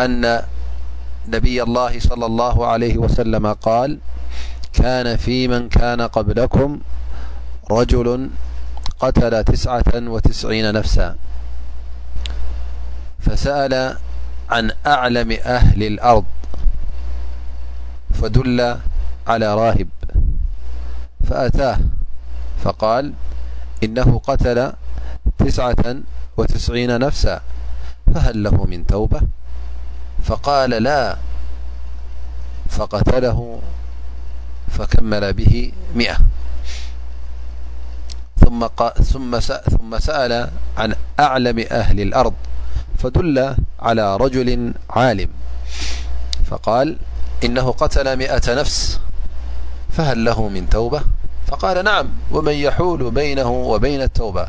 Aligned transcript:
أن 0.00 0.22
نبي 1.28 1.56
الله 1.62 1.92
صلى 1.98 2.26
الله 2.26 2.66
عليه 2.66 2.96
وسلم 2.98 3.44
قال 3.52 3.98
كان 4.72 5.16
في 5.16 5.48
من 5.48 5.68
كان 5.68 6.00
قبلكم 6.02 6.78
رجل 7.70 8.30
قتل 9.00 9.44
تسعة 9.44 9.82
وتسعين 9.94 10.72
نفسا 10.74 11.16
فسأل 13.20 13.74
عن 14.50 14.70
أعلم 14.86 15.30
أهل 15.32 15.82
الأرض 15.82 16.24
فدل 18.14 18.76
على 19.26 19.54
راهب 19.54 19.88
فأتاه 21.24 21.78
فقال 22.64 23.12
إنه 23.84 24.20
قتل 24.26 24.72
تسعة 25.38 25.84
وتسعين 26.36 26.98
نفسا 26.98 27.40
فهل 28.14 28.42
له 28.42 28.64
من 28.64 28.86
توبة 28.86 29.20
فقال 30.24 30.70
لا 30.70 31.16
فقتله 32.68 33.60
فكمل 34.70 35.32
بهم 35.32 35.72
ثم 39.04 39.98
سأل 39.98 40.50
عن 40.78 40.94
أعلم 41.20 41.58
أهل 41.70 42.00
الأرض 42.00 42.34
فدل 42.98 43.56
على 43.80 44.16
رجل 44.16 44.74
عالم 44.90 45.28
فقال 46.50 46.96
إنه 47.44 47.72
قتل 47.72 48.16
مئة 48.16 48.54
نفس 48.54 49.00
فهل 49.90 50.24
له 50.24 50.48
من 50.48 50.68
توبة 50.68 51.00
فقال 51.46 51.84
نعم 51.84 52.08
ومن 52.30 52.52
يحول 52.54 53.10
بينه 53.10 53.50
وبين 53.50 54.02
التوبة 54.02 54.48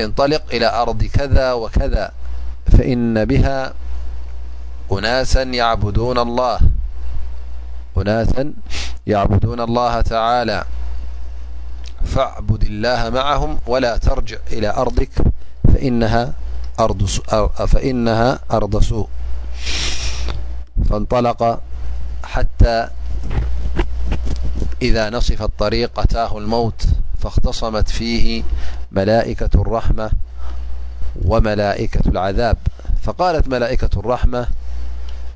انطلق 0.00 0.42
إلى 0.52 0.66
أرض 0.82 1.04
كذا 1.04 1.52
وكذا 1.52 2.12
فإن 2.72 3.24
بها 3.24 3.72
أناسا 4.92 5.42
يعبدون 9.06 9.60
الله 9.60 10.00
تعالى 10.00 10.64
فاعبد 12.04 12.62
الله 12.62 13.10
معهم 13.10 13.58
ولا 13.66 13.96
ترجع 13.96 14.36
إلى 14.52 14.68
أرضك 14.74 15.10
فإنها 15.74 16.32
أرض 18.50 18.80
سوء 18.80 19.08
فانطلق 20.90 21.60
حتى 22.24 22.88
إذا 24.82 25.10
نصفت 25.10 25.50
طريق 25.58 25.98
أتاه 26.00 26.38
الموت 26.38 26.86
فاختصمت 27.22 27.88
فيه 27.88 28.42
ملائكة 28.92 29.50
الرحمة 29.54 30.10
عفقالت 31.16 33.44
ملائكة 33.48 33.90
الرحمة 33.96 34.42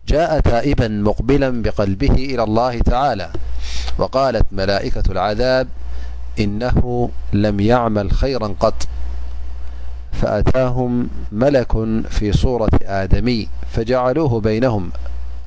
جاء 0.08 0.40
تائبا 0.40 0.88
مقبلا 0.88 1.62
بقلبه 1.62 2.12
إلى 2.14 2.42
الله 2.42 2.78
تعالى 2.80 3.30
وقالت 3.98 4.46
ملائكة 4.52 5.02
العذاب 5.10 5.68
إنه 6.40 7.10
لم 7.32 7.60
يعمل 7.60 8.12
خيرا 8.12 8.54
قط 8.60 8.82
فأتاهم 10.12 11.08
ملك 11.32 11.72
في 12.10 12.32
صورة 12.32 12.70
آدمي 12.84 13.48
فجعلوه 13.72 14.40
بينهم 14.40 14.90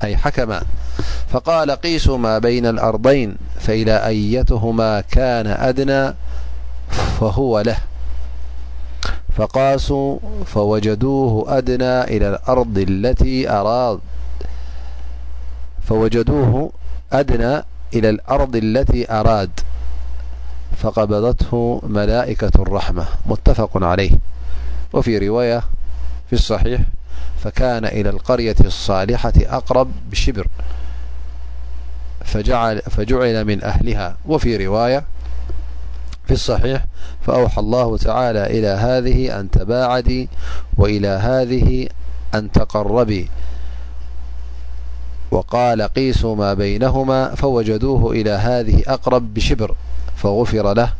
أي 0.04 0.16
حكما 0.16 0.62
فقال 1.30 1.70
قيسوا 1.70 2.18
ما 2.18 2.38
بين 2.38 2.66
الأرضين 2.66 3.36
فإلى 3.60 4.06
أيتهما 4.06 5.00
كان 5.00 5.46
أدنى 5.46 6.14
فهو 7.20 7.60
له 7.60 7.76
فقاسوا 9.36 10.18
فوجدوه 10.46 11.58
أدنى 11.58 12.02
إلى 12.04 12.28
الأرض 17.94 18.56
التي 18.56 19.10
أراد 19.10 19.50
فقبضته 20.76 21.80
ملائكة 21.86 22.52
الرحمة 22.56 23.04
متفق 23.26 23.70
عليهوصيفكان 23.84 24.20
إلى 27.84 28.10
القرية 28.10 28.56
الصالحة 28.64 29.32
أقرب 29.38 29.92
بشبر 30.10 30.46
فجعل 32.90 33.44
من 33.44 33.64
أهلها 33.64 34.16
يفأوحى 36.30 37.60
الله 37.60 37.88
تعالى 37.96 38.42
إلى 38.58 38.68
هذه 38.82 39.30
أن 39.40 39.46
تباعدي 39.50 40.28
وإلى 40.76 41.08
هذه 41.22 41.86
أن 42.34 42.50
تقربي 42.52 43.24
وقال 45.30 45.82
قيسوا 45.82 46.36
ما 46.36 46.54
بينهما 46.54 47.34
فوجدوه 47.34 48.12
إلى 48.12 48.30
هذه 48.30 48.82
أقرب 48.86 49.34
بشبر 49.34 49.74
فغفر 50.16 50.74
له 50.74 50.92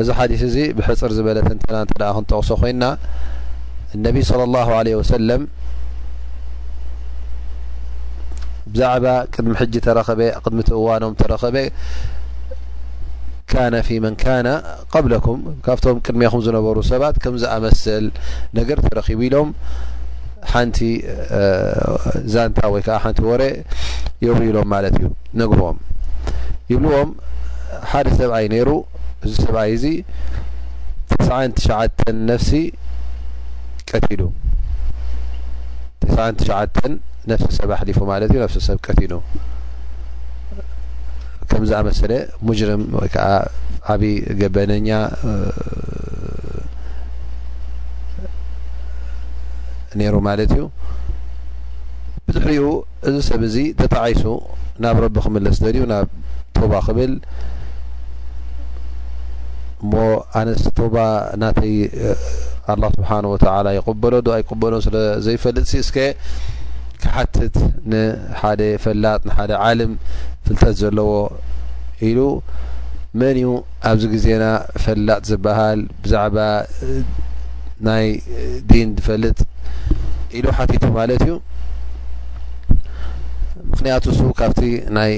እዚ 0.02 0.08
ሓዲስ 0.20 0.42
እዚ 0.50 0.56
ብሕፅር 0.78 1.12
ዝበለት 1.18 1.48
ና 1.72 1.74
ክንጠቕሶ 2.16 2.50
ኮይና 2.62 2.84
ነቢ 4.06 4.16
ለ 4.40 4.42
ለ 4.88 4.90
ሰለም 5.16 5.42
ብዛዕባ 8.74 9.06
ቅድሚ 9.34 9.54
ሕጂ 9.62 9.74
ተረኸበ 9.86 10.22
ቅድሚ 10.46 10.60
ትእዋኖም 10.70 11.14
ተረኸበ 11.22 11.58
ካና 13.52 13.74
ፊ 13.86 13.98
መን 14.04 14.16
ካና 14.24 14.48
ቀብለኩም 14.94 15.40
ካብቶም 15.66 16.00
ቅድሜኩም 16.06 16.42
ዝነበሩ 16.48 16.78
ሰባት 16.90 17.16
ከምዝኣመሰል 17.24 18.06
ነገር 18.60 18.78
ተረኪቡ 18.88 19.20
ኢሎም 19.28 19.48
ሓንቲ 20.52 20.78
ዛንታ 22.34 22.60
ወይ 22.74 22.82
ከዓ 22.86 22.98
ሓንቲ 23.06 23.20
ወረ 23.32 23.42
የብሩኢሎም 24.26 24.68
ማለት 24.74 24.94
እዩ 25.00 25.08
ነግርኦም 25.42 25.80
ይብልዎም 26.72 27.10
ሓደ 27.92 28.08
ሰብኣይ 28.20 28.46
ነይሩ 28.54 28.70
እዚ 29.26 29.34
ሰብኣይ 29.46 29.72
እዚ 29.78 29.86
ትስትሸዓተ 31.12 32.00
ነፍሲ 32.30 32.52
ቀትሉ 33.92 34.22
ትሸ 36.02 36.16
ነፍሲ 37.30 37.48
ሰብ 37.60 37.70
ኣሕሊፉ 37.78 37.98
ማለት 38.12 38.30
እዩ 38.34 38.38
ነፍሲ 38.44 38.58
ሰብ 38.68 38.78
ቀቲሉ 38.88 39.14
ከምዝ 41.52 41.72
ኣመሰለ 41.80 42.12
ሙጅርም 42.48 42.82
ወይ 42.98 43.10
ከዓ 43.14 43.26
ዓብዪ 43.94 44.12
ገበነኛ 44.40 44.90
ነይሩ 50.00 50.16
ማለት 50.30 50.52
እዩ 50.56 50.64
ብትሕሪኡ 52.26 52.66
እዚ 53.10 53.16
ሰብ 53.30 53.44
እዚ 53.48 53.56
ተተዓይሱ 53.80 54.24
ናብ 54.84 54.98
ረቢ 55.06 55.18
ክምለስ 55.26 55.58
ደልዩ 55.66 55.84
ናብ 55.94 56.08
ተባ 56.58 56.72
ክብል 56.88 57.14
እሞ 59.84 59.94
ኣነ 60.40 60.48
ተባ 60.80 60.96
ናተይ 61.42 61.74
ኣላ 62.72 62.84
ስብሓን 62.96 63.26
ወተላ 63.34 63.68
ይቆበሎ 63.78 64.14
ዶ 64.26 64.30
ኣይቆበሎን 64.38 64.82
ስለዘይፈልጥ 64.88 65.66
ሲ 65.72 65.76
እስከ 65.84 65.96
ሓትት 67.16 67.56
ንሓደ 67.92 68.62
ፈላጥ 68.84 69.20
ንሓደ 69.30 69.52
ዓለም 69.66 69.92
ፍልጠት 70.46 70.74
ዘለዎ 70.82 71.10
ኢሉ 72.10 72.20
መን 73.20 73.38
ዩ 73.44 73.48
ኣብዚ 73.90 74.04
ግዜና 74.14 74.44
ፈላጥ 74.84 75.22
ዝበሃል 75.30 75.80
ብዛዕባ 76.04 76.38
ናይ 77.88 78.06
ዲን 78.72 78.90
ዝፈልጥ 78.98 79.40
ኢሉ 80.38 80.46
ሓቲቱ 80.58 80.84
ማለት 81.00 81.22
እዩ 81.26 81.34
ምክንያቱ 83.72 84.04
ንሱ 84.14 84.22
ካብቲ 84.40 84.62
ናይ 84.98 85.14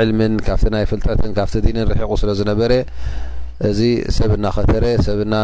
ዕልምን 0.00 0.34
ካብቲ 0.46 0.64
ናይ 0.76 0.84
ፍልጠትን 0.90 1.32
ካብቲ 1.38 1.54
ዲንን 1.66 1.86
ርሒቁ 1.92 2.10
ስለ 2.22 2.30
ዝነበረ 2.40 2.72
እዚ 3.68 3.80
ሰብና 4.16 4.44
ከተረ 4.56 4.84
ሰብና 5.06 5.34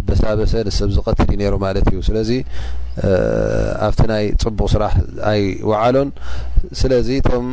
ኣበሳበሰ 0.00 0.52
ንሰብ 0.66 0.90
ዝቀትል 0.96 1.30
ነሩ 1.40 1.54
ማለት 1.64 1.86
እዩ 1.90 1.98
ስለዚ 2.08 2.30
ኣብቲ 3.86 4.00
ናይ 4.12 4.24
ፅቡቅ 4.42 4.68
ስራሕ 4.74 4.92
ኣይወዓሎን 5.30 6.10
ስለዚ 6.80 7.08
ቶም 7.26 7.46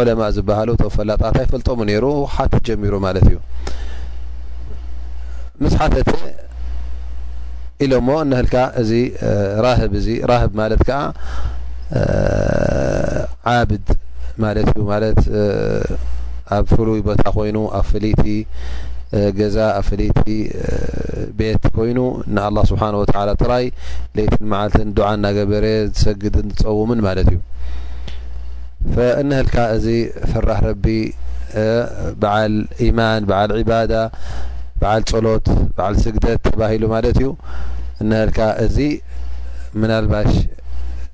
ዑለማ 0.00 0.20
ዝበሃሉ 0.36 0.68
ም 0.84 0.90
ፈላጣታይ 0.96 1.46
ፈልጦሙ 1.52 1.78
ነይሩ 1.90 2.04
ሓትት 2.34 2.62
ጀሚሩ 2.68 2.94
ማለት 3.06 3.26
እዩ 3.30 3.38
ምስ 5.64 5.74
ሓተት 5.82 6.10
ኢሎ 7.84 7.92
ሞ 8.06 8.08
እንህልካ 8.24 8.56
እዚ 8.84 8.90
ራህብ 9.64 9.92
እዚ 10.00 10.08
ራህብ 10.30 10.52
ማለት 10.62 10.82
ከዓ 10.88 11.00
ዓብድ 13.54 13.88
ማለት 14.44 14.68
እዩ 14.74 14.82
ማለት 14.94 15.20
ኣብ 16.54 16.64
ፍሉይ 16.72 17.00
ቦታ 17.06 17.22
ኮይኑ 17.36 17.56
ኣብ 17.78 17.84
ፍሊይቲ 17.90 18.24
ገዛ 19.38 19.56
ኣፈለይቲ 19.80 20.24
ቤት 21.38 21.64
ኮይኑ 21.76 21.98
ንኣላ 22.34 22.56
ስብሓንወተላ 22.70 23.28
ጥራይ 23.42 23.64
ለይትን 24.16 24.44
መዓልትን 24.52 24.88
ዱዓን 24.96 25.16
እናገበረ 25.18 25.64
ዝሰግድን 25.92 26.48
ዝፀውምን 26.58 27.00
ማለት 27.08 27.28
እዩ 27.32 27.38
እነህልካ 29.22 29.56
እዚ 29.76 29.86
ፍራህ 30.30 30.60
ረቢ 30.68 30.86
በዓል 32.22 32.54
ኢማን 32.88 33.22
ብዓል 33.30 33.50
ዒባዳ 33.60 33.92
ብዓል 34.82 35.02
ፀሎት 35.12 35.46
ብዓል 35.76 35.94
ስግደት 36.04 36.40
ተባሂሉ 36.48 36.82
ማለት 36.96 37.18
እዩ 37.22 37.28
እነህልካ 38.04 38.40
እዚ 38.66 38.76
ምናልባሽ 39.82 40.32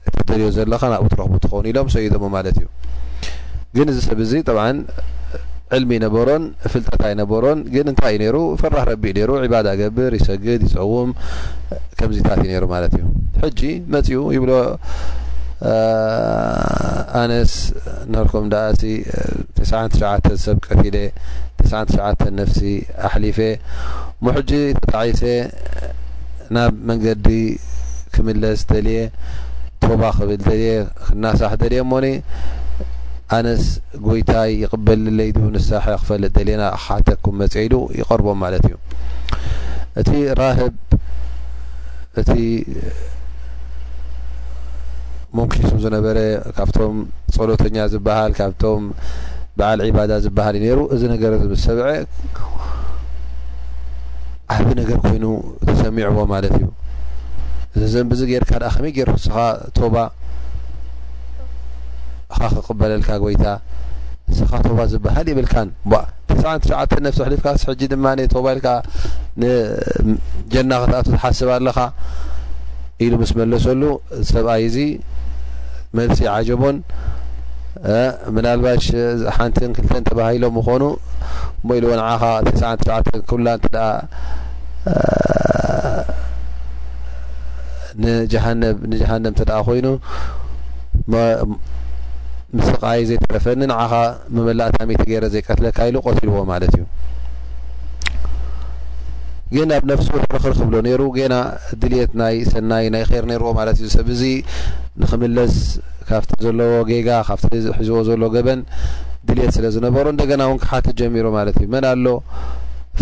እትደልዮ 0.09 0.47
ዘለካ 0.57 0.83
ናብ 0.93 1.05
ትረክቡ 1.13 1.35
ትኸውን 1.45 1.67
ኢሎም 1.73 1.89
ሰይዶሞ 1.95 2.25
ማለት 2.37 2.57
እዩ 2.61 2.69
ግን 3.77 3.89
እዚ 3.93 3.99
ሰብ 4.09 4.21
ዚ 4.31 4.37
ልሚ 5.83 5.93
ነበሮን 6.05 6.43
ፍልጠታ 6.73 7.03
ነበሮን 7.21 7.59
ግን 7.75 7.85
ንታይ 7.95 8.15
እዩ 8.19 8.29
ሩ 8.35 8.39
ፈራህ 8.61 8.85
ረቢእዩሩ 8.89 9.31
ባዳ 9.53 9.69
ገብር 9.81 10.13
ይሰግድ 10.19 10.63
ይፅዕውም 10.67 11.11
ከምዚታት 11.99 12.41
እዩ 12.47 12.55
ሩ 12.65 12.69
ማለት 12.75 12.95
እዩ 12.99 13.05
ሕጂ 13.43 13.61
መፅኡ 13.93 14.23
ይብሎ 14.37 14.53
ኣነስ 17.23 17.53
ንም 18.13 18.27
እ 18.89 18.97
9 19.73 20.35
ሰብ 20.45 20.59
ቀፊ 20.67 22.21
ነፍሲ 22.41 22.61
ኣሊፈ 23.15 23.39
ሙሕጂ 24.27 24.51
ተታይሰ 24.81 25.21
ናብ 26.55 26.73
መንገዲ 26.89 27.29
ክምለስ 28.15 28.61
ደልየ 28.71 29.01
ተባ 29.83 30.01
ክብል 30.19 30.41
ደል 30.47 30.63
ክናሳሕ 31.05 31.53
ደል 31.63 31.75
ሞኒ 31.91 32.07
ኣነስ 33.37 33.65
ጎይታይ 34.07 34.51
ይቅበል 34.63 35.01
ለይድ 35.19 35.37
ንሳሐ 35.55 35.85
ክፈለጥ 36.03 36.31
ደሌና 36.37 36.63
ሓተኩም 36.85 37.35
መፅሉ 37.41 37.75
ይቀርቦም 37.99 38.39
ማለት 38.45 38.65
እዩ 38.69 38.77
እቲ 40.01 40.11
ራህብ 40.41 40.75
እቲ 42.21 42.31
ሞንኪሱም 45.39 45.79
ዝነበረ 45.85 46.19
ካብቶም 46.57 46.97
ፀሎተኛ 47.37 47.77
ዝበሃል 47.93 48.33
ካብቶም 48.39 48.83
በዓል 49.59 49.79
ዒባዳ 49.89 50.11
ዝበሃል 50.25 50.55
እዩነሩ 50.61 50.79
እዚ 50.95 51.03
ነገር 51.15 51.33
ዝምስ 51.43 51.63
ሰብዐ 51.69 51.87
ዓብ 54.57 54.67
ነገር 54.81 54.99
ኮይኑ 55.05 55.25
ተሰሚዕዎ 55.69 56.19
ማለት 56.35 56.55
እዩ 56.59 56.69
ዘዘን 57.81 58.07
ብዚ 58.13 58.21
ጌይርካ 58.31 58.53
ድኣ 58.63 58.69
ከመይ 58.77 58.93
ጌር 58.97 59.09
ብስኻ 59.17 59.37
ካ 62.35 62.39
ክቅበለልካ 62.57 63.11
ጎይታ 63.23 63.47
ንስኻ 64.31 64.51
ቶባ 64.67 64.79
ዝበሃል 64.93 65.27
ይብልካን 65.31 65.69
99 66.33 66.99
ነፍሲ 67.07 67.19
ኣሕሊፍካ 67.27 67.49
ድማ 67.93 68.07
ባ 68.45 68.49
ልካ 68.59 68.69
ንጀና 69.43 70.73
ክትኣቱ 70.83 71.07
ትሓስብ 71.15 71.49
ኣለካ 71.57 71.79
ኢሉ 73.05 73.13
ምስ 73.23 73.33
መለሰሉ 73.41 73.83
ሰብኣይ 74.31 74.63
እዚ 74.69 74.79
መልሲ 75.99 76.19
ዓጀቦን 76.37 76.77
ምናልባሽ 78.37 78.87
ሓንቲን 79.37 79.71
ክልተን 79.77 80.05
ተባሂሎም 80.11 80.55
ምኮኑ 80.59 80.83
ኢ 81.77 81.81
ዎንኻ 81.91 82.11
9 83.25 83.27
ኩ 83.31 83.35
እ 83.39 83.85
ንጃሃንብ 88.03 89.31
እተ 89.43 89.51
ኮይኑ 89.67 89.87
ምስቃይ 92.59 93.01
ዘይተረፈኒ 93.09 93.61
ንዓኻ 93.71 93.93
መመላእታት 94.37 94.91
ገይረ 95.11 95.25
ዘይቀትለካ 95.35 95.77
ኢሉ 95.91 95.97
ቆትልዎ 96.07 96.39
ማለት 96.53 96.73
እዩ 96.79 96.85
ግን 99.55 99.71
ኣብ 99.77 99.85
ነፍሲ 99.91 100.07
ትረክር 100.25 100.53
ክብሎ 100.59 100.75
ነይሩ 100.87 101.03
ገና 101.19 101.37
ድልት 101.83 102.13
ናይ 102.21 102.37
ሰናይ 102.53 102.85
ናይ 102.95 103.03
ይር 103.15 103.25
ነይርዎ 103.31 103.51
ማለት 103.61 103.77
እዩ 103.81 103.89
ሰብእዚ 103.97 104.23
ንክምለዝ 105.03 105.55
ካብቲ 106.09 106.31
ዘለዎ 106.47 106.73
ጌጋ 106.91 107.09
ካብቲ 107.29 107.49
ዝሒዝዎ 107.67 108.01
ዘሎ 108.09 108.23
ገበን 108.37 108.61
ድልት 109.29 109.51
ስለ 109.57 109.65
ዝነበሩ 109.77 110.07
እንደገና 110.15 110.43
ውን 110.51 110.61
ክሓቲ 110.65 110.87
ጀሚሩ 111.01 111.27
ማለት 111.39 111.57
እዩ 111.63 111.69
መን 111.75 111.87
ኣሎ 111.93 112.07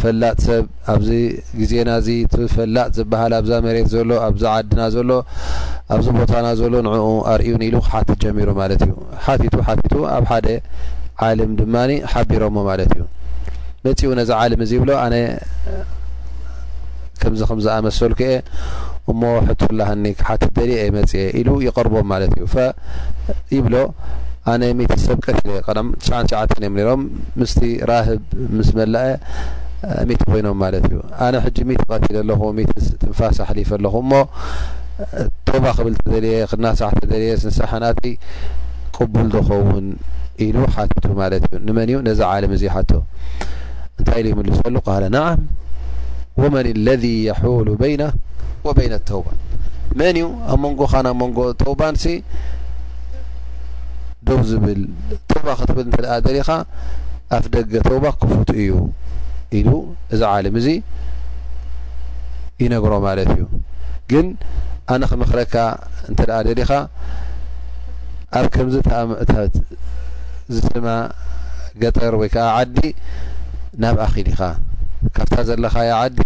ፈላጥ 0.01 0.35
ሰብ 0.47 0.65
ኣብዚ 0.93 1.11
ግዜናእዚ 1.61 2.09
ቲፈላጥ 2.33 2.89
ዝበሃል 2.99 3.33
ኣብዛ 3.39 3.53
መሬት 3.67 3.89
ዘሎ 3.95 4.11
ኣብዛ 4.27 4.45
ዓድና 4.57 4.81
ዘሎ 4.95 5.11
ኣብዚ 5.95 6.07
ቦታና 6.19 6.47
ዘሎ 6.61 6.75
ንኡ 6.87 6.97
ኣርእዩኒ 7.33 7.63
ኢሉ 7.69 7.77
ክሓቲት 7.87 8.19
ጀሚሩ 8.25 8.49
ማለት 8.61 8.81
እዩ 8.87 8.93
ሓቲቱ 9.27 9.55
ሓቲቱ 9.69 9.95
ኣብ 10.17 10.25
ሓደ 10.33 10.47
ዓለም 11.29 11.53
ድማኒ 11.61 11.93
ሓቢሮዎ 12.13 12.51
ማለት 12.71 12.91
እዩ 12.97 13.05
መፂኡ 13.87 14.11
ነዚ 14.21 14.31
ዓለም 14.43 14.61
እዚ 14.67 14.73
ይብሎ 14.79 14.91
ኣነ 15.05 15.15
ከምዚ 17.23 17.41
ከምዝኣመሰል 17.51 18.13
ከ 18.19 18.23
እሞ 19.13 19.21
ሕቱፍላሃኒ 19.49 20.07
ክሓቲት 20.21 20.51
ደልአ 20.57 20.81
መፅ 20.97 21.13
ኢሉ 21.41 21.49
ይቀርቦም 21.67 22.07
ማለት 22.13 22.33
እዩ 22.39 22.45
ይብሎ 23.57 23.75
ኣነ 24.53 24.63
ት 24.93 24.99
ሰብ 25.07 25.19
ቀትለ 25.25 25.51
ት 26.51 26.59
እዮም 26.61 26.77
ኒሮም 26.81 27.03
ምስቲ 27.41 27.65
ራህብ 27.91 28.21
ምስ 28.59 28.69
መላአ 28.79 29.07
ኮይኖም 30.31 30.57
ማለት 30.63 30.85
እዩ 30.89 30.95
ኣነ 31.25 31.35
ጂ 31.57 31.77
ት 31.81 31.97
ትል 32.05 32.17
ኣለኹ 32.21 32.41
ትንፋስ 33.03 33.39
ኣሊፍ 33.49 33.69
ኣለኹ 33.77 33.95
ሞ 34.11 34.13
ተውባ 35.47 35.65
ክብልክናሳ 35.77 36.81
ንሳሓና 37.49 37.85
ቅቡል 38.97 39.27
ዝኸውን 39.35 39.87
ኢሉ 40.45 40.57
ሓትቱ 40.75 41.05
ማለት 41.21 41.43
እዩ 41.49 41.55
ንመን 41.67 41.91
ነዚ 42.09 42.21
ለም 42.43 42.53
እዚ 42.57 42.63
ሓ 42.75 42.83
እንታይ 43.99 44.23
ይምሉስሉ 44.33 44.75
ናም 45.17 45.41
ወመን 46.43 46.67
ለذ 46.87 47.05
ሉ 47.67 47.77
ይና 47.93 48.05
ይ 48.87 48.91
ተውባ 49.11 49.29
መን 49.99 50.17
እዩ 50.21 50.27
ኣብ 50.53 50.59
መንጎ 50.65 50.81
ናብ 51.07 51.17
መንጎ 51.23 51.39
ተውባን 51.63 51.97
ደ 54.29 54.37
ዝብል 54.49 54.81
ተባ 55.31 55.47
ክትብል 55.59 56.07
እእ 56.15 56.21
ደኻ 56.37 56.49
ኣፍ 57.37 57.45
ደገ 57.55 57.73
ተውባ 57.89 58.05
ክፉ 58.21 58.33
እዩ 58.65 58.71
ኢሉ 59.57 59.71
እዚ 60.15 60.23
ዓለም 60.39 60.55
እዙ 60.61 60.67
ይነግሮ 62.63 62.93
ማለት 63.07 63.29
እዩ 63.35 63.43
ግን 64.11 64.27
ኣነ 64.93 65.03
ክምክረካ 65.11 65.55
እንትደኣ 66.11 66.39
ደሊኻ 66.49 66.71
ኣብ 68.39 68.47
ከምዚ 68.55 68.75
ተኣምእታት 68.89 69.55
ዝስማ 70.55 70.87
ገጠር 71.83 72.15
ወይ 72.21 72.29
ከዓ 72.35 72.47
ዓዲ 72.61 72.77
ናብ 73.83 73.99
ኣኪል 74.07 74.29
ኢኻ 74.33 74.41
ካብታ 75.17 75.35
ዘለካ 75.49 75.77
የ 75.89 75.93
ዓዲ 76.03 76.21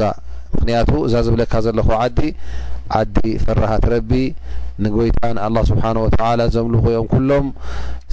ዛ 0.00 0.10
ምክንያቱ 0.54 0.90
እዛ 1.06 1.14
ዝብለካ 1.26 1.52
ዘለኩ 1.66 1.88
ዓዲ 2.02 2.18
ዓዲ 2.96 3.18
ፍራሃት 3.44 3.84
ረቢ 3.94 4.12
ንጎይታ 4.84 5.20
ንኣላ 5.36 5.56
ስብሓንወላ 5.70 6.40
ዘምልኹ 6.54 6.84
እዮም 6.92 7.06
ኩሎም 7.12 7.46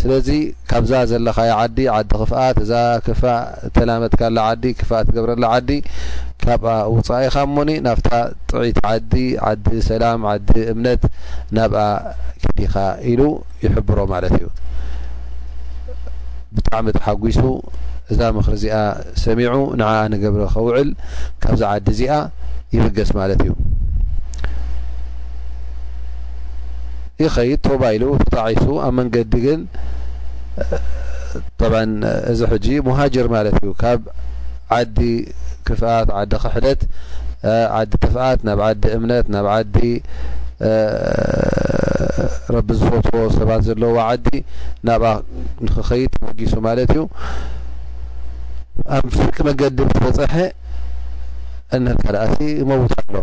ስለዚ 0.02 0.30
ካብዛ 0.70 0.94
ዘለካይ 1.12 1.52
ዓዲ 1.60 1.78
ዓዲ 1.98 2.10
ክፍኣት 2.22 2.58
እዛ 2.64 2.74
ክፍእ 3.06 3.38
ተላመትካላ 3.76 4.38
ዓዲ 4.52 4.64
ክፍእ 4.80 5.02
ትገብረላ 5.08 5.46
ዓዲ 5.58 5.70
ካብኣ 6.44 6.72
ውፃኢኻ 6.96 7.36
እሞኒ 7.50 7.70
ናፍታ 7.88 8.10
ጥዒቲ 8.50 8.80
ዓዲ 8.94 9.14
ዓዲ 9.50 9.66
ሰላም 9.90 10.26
ዓዲ 10.34 10.50
እምነት 10.74 11.04
ናብኣ 11.58 11.84
ክዲኻ 12.44 12.74
ኢሉ 13.12 13.22
ይሕብሮ 13.66 14.00
ማለት 14.14 14.34
እዩ 14.40 14.48
ብጣዕሚ 16.58 16.88
ተሓጒሱ 16.98 17.42
እዛ 18.14 18.20
ምክሪ 18.38 18.54
እዚኣ 18.58 18.78
ሰሚዑ 19.24 19.54
ንዓኣ 19.82 19.96
ንገብረ 20.14 20.44
ኸውዕል 20.56 20.90
ካብዛ 21.46 21.62
ዓዲ 21.76 21.88
እዚኣ 21.96 22.18
ይፍገስ 22.76 23.10
ማለት 23.22 23.40
እዩ 23.46 23.52
ይኸይድ 27.24 27.60
ተባይሉ 27.66 28.04
ተጣዒሱ 28.22 28.66
ኣብ 28.86 28.94
መንገዲ 29.00 29.34
ግን 29.46 29.62
ብ 31.60 31.70
እዚ 32.32 32.40
ሕጂ 32.54 32.66
ሙሃጅር 32.88 33.28
ማለት 33.36 33.56
እዩ 33.62 33.72
ካብ 33.84 34.02
ዓዲ 34.78 34.98
ክፍኣት 35.68 36.08
ዓዲ 36.22 36.34
ክሕደት 36.44 36.82
ዓዲ 37.78 37.92
ትፍኣት 38.04 38.40
ናብ 38.48 38.60
ዓዲ 38.70 38.84
እምነት 38.98 39.26
ናብ 39.36 39.48
ዓዲ 39.58 39.76
ረቢ 42.56 42.70
ዝፈትዎ 42.82 43.24
ሰባት 43.38 43.62
ዘለዎ 43.70 43.96
ዓዲ 44.10 44.28
ናብኣ 44.90 45.12
ንክኸይድ 45.66 46.12
ተመጊሱ 46.18 46.54
ማለት 46.68 46.92
እዩ 46.96 47.02
ኣብ 48.96 49.06
ፍቂ 49.18 49.36
መንገዲ 49.48 49.78
ዝበፅሐ 49.92 50.36
እንካ 51.76 52.04
ዳእሲ 52.18 52.38
መውት 52.72 52.94
ኣሎ 53.04 53.14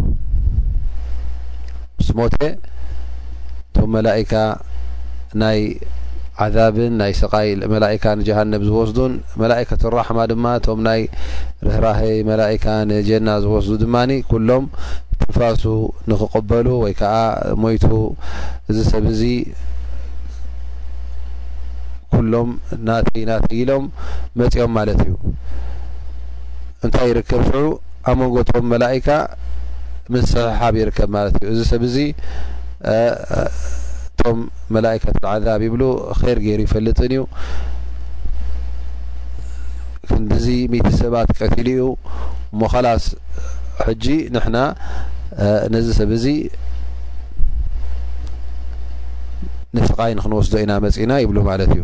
እቶም 3.72 3.90
መላእካ 3.96 4.32
ናይ 5.40 5.58
ዓዛብን 6.44 6.92
ናይ 7.00 7.12
ሰቃይ 7.20 7.48
መላእካ 7.72 8.04
ንጃሃንም 8.18 8.62
ዝወስዱን 8.68 9.12
መላእካ 9.42 9.70
ትራሕማ 9.82 10.18
ድማ 10.30 10.44
ቶም 10.64 10.80
ናይ 10.88 11.00
ርህራህ 11.66 11.98
መላኢካ 12.30 12.66
ንጀና 12.90 13.28
ዝወስዱ 13.44 13.70
ድማኒ 13.82 14.10
ኩሎም 14.30 14.64
ትንፋሱ 15.20 15.62
ንክቕበሉ 16.10 16.68
ወይ 16.84 16.94
ከዓ 17.00 17.14
ሞይቱ 17.62 17.86
እዚ 18.68 18.78
ሰብ 18.92 19.04
እዚ 19.14 19.22
ኩሎም 22.14 22.50
ናቲ 22.88 23.10
ናትኢሎም 23.32 23.84
መፅኦም 24.40 24.72
ማለት 24.78 24.98
እዩ 25.08 25.14
እንታይ 26.84 27.06
ይርከብ 27.12 27.40
ሽዑ 27.50 27.58
ኣብ 28.10 28.16
መንጎ 28.22 28.36
ቶም 28.50 28.64
መላኢካ 28.72 29.08
ምስሕሓብ 30.14 30.74
ይርከብ 30.82 31.08
ማለት 31.18 31.36
እዩ 31.42 31.46
እዚ 31.54 31.60
ሰብ 31.72 31.82
እዚ 31.90 31.96
እቶም 32.90 34.38
መላእከት 34.74 35.18
ዓዛብ 35.32 35.60
ይብሉ 35.66 35.82
ከይር 36.20 36.38
ጌይር 36.44 36.60
ይፈልጥን 36.64 37.12
እዩ 37.14 37.24
ክንድዚ 40.10 40.46
ሚት 40.72 40.86
ሰባት 41.00 41.30
ቀትሉ 41.38 41.66
እዩ 41.74 41.82
ሞኸላስ 42.60 43.04
ሕጂ 43.86 44.04
ንሕና 44.34 44.58
ነዚ 45.74 45.86
ሰብ 45.98 46.10
እዚ 46.16 46.26
ንስቃይ 49.76 50.12
ንክንወስዶ 50.16 50.54
ኢና 50.62 50.72
መፅኢና 50.84 51.12
ይብሉ 51.22 51.36
ማለት 51.50 51.70
እዩ 51.76 51.82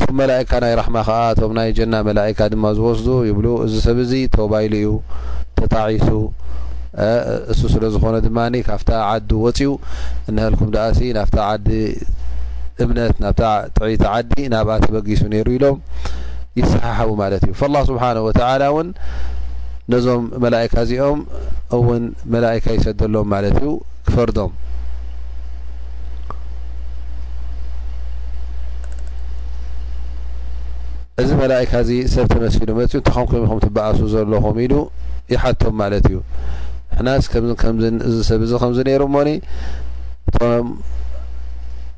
ቶም 0.00 0.14
መላእካ 0.20 0.50
ናይ 0.64 0.74
ራሕማ 0.80 0.96
ከዓ 1.06 1.18
እቶም 1.34 1.52
ናይ 1.58 1.70
ጀና 1.78 1.94
መላእካ 2.08 2.38
ድማ 2.52 2.64
ዝወስዱ 2.78 3.06
ይብሉ 3.28 3.46
እዚ 3.66 3.74
ሰብ 3.86 3.98
ዚ 4.10 4.14
ተወባይሉ 4.34 4.74
እዩ 4.82 4.90
ተጣዒሱ 5.58 6.08
እሱ 7.52 7.60
ስለ 7.74 7.84
ዝኮነ 7.92 8.16
ድማኒ 8.24 8.54
ካፍታ 8.68 8.90
ዓዱ 9.12 9.30
ወፅው 9.44 9.74
እንህልኩም 10.30 10.70
ደእሲ 10.74 10.98
ናፍታ 11.18 11.38
ዓዲ 11.52 11.68
እምነት 12.82 13.14
ናብ 13.22 13.38
ጥዕታ 13.76 14.04
ዓዲ 14.16 14.32
ናብኣ 14.54 14.74
ተበጊሱ 14.84 15.22
ነይሩ 15.34 15.48
ኢሎም 15.56 15.78
ይሰሓሓቡ 16.58 17.10
ማለት 17.22 17.42
እዩ 17.46 17.52
ላ 17.74 17.80
ስብሓነ 17.90 18.18
ወተዓላ 18.26 18.62
እውን 18.72 18.88
ነዞም 19.92 20.24
መላኢካ 20.44 20.74
እዚኦም 20.86 21.20
እውን 21.76 22.02
መላኢካ 22.34 22.66
ይሰደሎም 22.78 23.28
ማለት 23.34 23.56
እዩ 23.60 23.70
ክፈርዶም 24.08 24.52
እዚ 31.22 31.30
መላእካ 31.40 31.72
እዚ 31.84 31.90
ሰብ 32.12 32.26
ተመሲሉ 32.34 32.68
መፅኡ 32.80 32.94
እንታ 33.00 33.10
ከም 33.16 33.24
ከምኩም 33.30 33.58
ትበኣሱ 33.64 33.98
ዘለኹም 34.12 34.56
ኢሉ 34.64 34.74
ይሓቶም 35.32 35.74
ማለት 35.80 36.04
እዩ 36.10 36.16
ሕናስ 36.98 37.24
ከምዚምእዚ 37.62 38.16
ሰብ 38.28 38.40
እዚ 38.46 38.52
ከምዚ 38.62 38.78
ነይሩ 38.88 39.02
እሞኒ 39.10 39.28
እቶም 40.28 40.66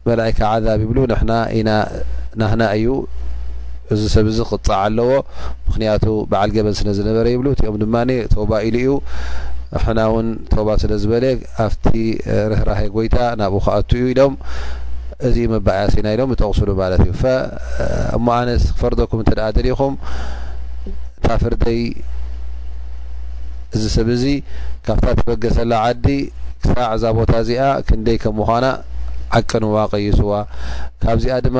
መላእካ 0.07 0.39
ዓዛብ 0.55 0.81
ይብሉ 0.85 0.99
ንና 1.13 1.33
ኢናህና 1.59 2.63
እዩ 2.77 2.87
እዚ 3.95 4.03
ሰብ 4.15 4.27
እዚ 4.33 4.39
ክፅዕ 4.51 4.77
ኣለዎ 4.85 5.11
ምክንያቱ 5.67 6.05
በዓል 6.33 6.51
ገበን 6.57 6.77
ስለ 6.81 6.89
ዝነበረ 6.99 7.27
ይብሉ 7.35 7.47
እቲኦም 7.57 7.77
ድማ 7.83 7.97
ተባ 8.35 8.51
ኢሉ 8.69 8.77
እዩ 8.85 8.89
ሕና 9.85 10.01
ውን 10.15 10.27
ተባ 10.53 10.69
ስለ 10.85 10.93
ዝበለ 11.03 11.25
ኣብቲ 11.67 11.87
ርህራሃይ 12.53 12.89
ጎይታ 12.97 13.17
ናብኡ 13.43 13.61
ከኣቱ 13.67 13.91
ዩ 14.03 14.05
ኢሎም 14.15 14.35
እዚዩ 15.27 15.47
መባኣያ 15.55 15.85
ሲና 15.95 16.07
ኢሎም 16.17 16.29
ብጠቅሱሉ 16.35 16.71
ማለት 16.83 17.03
እዩ 17.07 17.13
እሞ 18.17 18.27
ኣነስ 18.41 18.65
ክፈርደኩም 18.77 19.21
እተደ 19.25 19.41
ደሊኹም 19.57 19.95
እታፍይ 21.19 21.81
እዚ 23.77 23.85
ሰብ 23.97 24.09
እዚ 24.15 24.25
ካብታ 24.87 25.05
ትበገሰላ 25.19 25.73
ዓዲ 25.87 26.07
ክሳዕዛ 26.63 27.05
ቦታ 27.19 27.33
እዚኣ 27.45 27.63
ክንደይ 27.89 28.17
ከም 28.23 28.35
ምኳና 28.41 28.67
ዓቅንዋ 29.39 29.77
ቀይስዋ 29.93 30.33
ካብዚኣ 31.03 31.37
ድማ 31.47 31.59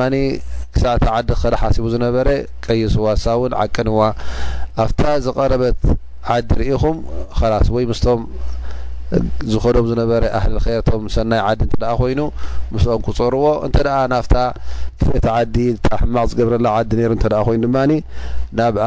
ክሳዕእቲ 0.73 1.05
ዓዲ 1.15 1.27
ክከዳ 1.37 1.53
ሓሲቡ 1.63 1.85
ዝነበረ 1.93 2.27
ቀይስዋ 2.65 3.05
ንሳ 3.17 3.25
እውን 3.39 3.53
ዓቅንዋ 3.63 3.99
ኣፍታ 4.83 5.01
ዘቀረበት 5.25 5.79
ዓዲ 6.35 6.47
ርኢኹም 6.61 6.97
ከላስ 7.37 7.67
ወይ 7.75 7.83
ምስቶም 7.91 8.21
ዝከዶም 9.51 9.85
ዝነበረ 9.91 10.23
ኣህልርቶም 10.37 11.01
ሰናይ 11.15 11.41
ዓዲ 11.49 11.59
እንተ 11.65 11.83
ኮይኑ 11.99 12.21
ምስኦም 12.73 13.01
ክፅርዎ 13.07 13.45
እንተኣ 13.65 13.89
ናፍታ 14.13 14.35
ክፍቲ 14.99 15.25
ዓዲ 15.37 15.55
ሕማቅ 16.01 16.25
ዝገብረላ 16.31 16.67
ዓዲ 16.79 16.91
ይሩ 17.03 17.11
እተ 17.17 17.25
ኮይኑ 17.47 17.61
ድማናብኣ 17.65 18.83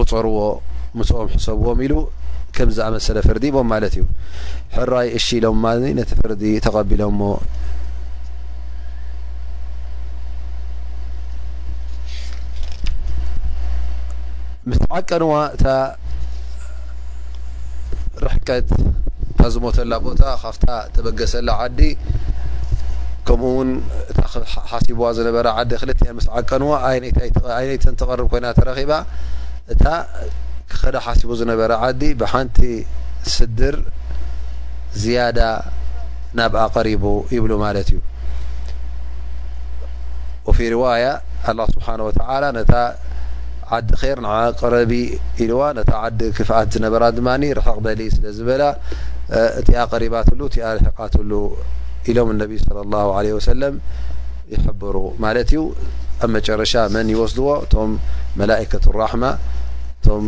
ቁፅርዎ 0.00 0.38
ምስኦም 0.98 1.28
ሕሰብዎም 1.34 1.80
ኢሉ 1.86 1.94
ከም 2.56 2.68
ዝኣመሰለ 2.76 3.18
ፍርዲ 3.26 3.44
ሞም 3.56 3.66
ማለት 3.72 3.94
እዩ 3.98 4.04
ሕራይ 4.76 5.08
እሺ 5.18 5.26
ኢሎም 5.38 5.58
ማ 5.64 5.72
ነቲ 5.98 6.10
ፍርዲ 6.20 6.42
ተቀቢሎሞ 6.66 7.20
ምስ 14.70 14.80
ዓቀንዋ 14.98 15.32
እታ 15.54 15.66
ርሕከት 18.24 18.68
እንታ 18.80 19.40
ዝሞተላ 19.54 19.92
ቦታ 20.04 20.20
ካፍታ 20.42 20.66
ተበገሰላ 20.94 21.48
ዓዲ 21.62 21.80
ከምኡውን 23.26 23.70
እታ 24.10 24.18
ሓሲብዋ 24.70 25.04
ዝነበረ 25.16 25.46
ዓዲ 25.60 25.70
ክል 25.80 25.90
ምስ 26.18 26.26
ዓቀንዎ 26.40 26.70
ይነይተን 26.96 27.94
ተቀርብ 28.02 28.26
ኮይና 28.34 28.46
ተረኺባ 28.58 28.92
እ 29.70 29.74
ክኸዳ 30.70 30.94
ሓቡ 31.06 31.30
ዝነበረ 31.40 31.72
ዲ 32.00 32.04
ብቲ 32.20 32.58
ስድር 33.34 33.76
ዝያد 35.02 35.38
ናብقሪቡ 36.38 37.04
ይብل 37.34 37.52
ማለ 37.64 37.76
ዩ 37.94 37.98
ወ 40.48 40.52
ዋ 40.82 40.94
لله 41.52 41.66
ስبنه 41.74 42.02
و 42.06 42.10
ዲ 44.54 44.60
ረቢ 44.74 44.92
ኢዋ 45.44 45.60
ዲ 46.18 46.20
ክፍኣት 46.38 46.68
ዝነበራ 46.74 47.04
ርحق 47.58 47.78
ሊ 48.00 48.02
ለዝበላ 48.24 48.62
እቲ 49.60 49.68
قሪባ 49.92 50.14
እ 50.32 50.76
ርሕቃሉ 50.78 51.30
ሎም 52.16 52.28
صى 52.66 52.80
الله 52.86 53.06
عه 53.18 53.24
وس 53.38 53.48
ይحብሩ 54.52 54.94
ኣብ 56.22 56.30
መጨረሻ 56.36 56.72
መን 56.94 57.08
ይወስድዎ 57.12 57.46
እቶም 57.64 57.90
መላከት 58.40 58.84
ራሕማ 59.00 59.24
እቶም 59.94 60.24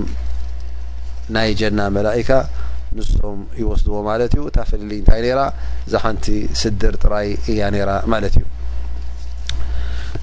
ናይ 1.35 1.51
ጀና 1.61 1.81
መላእካ 1.97 2.31
ንስቶም 2.97 3.39
ይወስድዎ 3.61 3.97
ማለት 4.09 4.33
እዩ 4.37 4.43
እታፈለለ 4.51 4.91
እንታይ 4.99 5.31
ራ 5.39 5.43
እዚ 5.87 5.93
ሓንቲ 6.03 6.27
ስድር 6.63 6.95
ጥራይ 7.03 7.29
እያ 7.53 7.61
ራ 7.91 7.95
ማለት 8.15 8.35
እዩ 8.41 8.45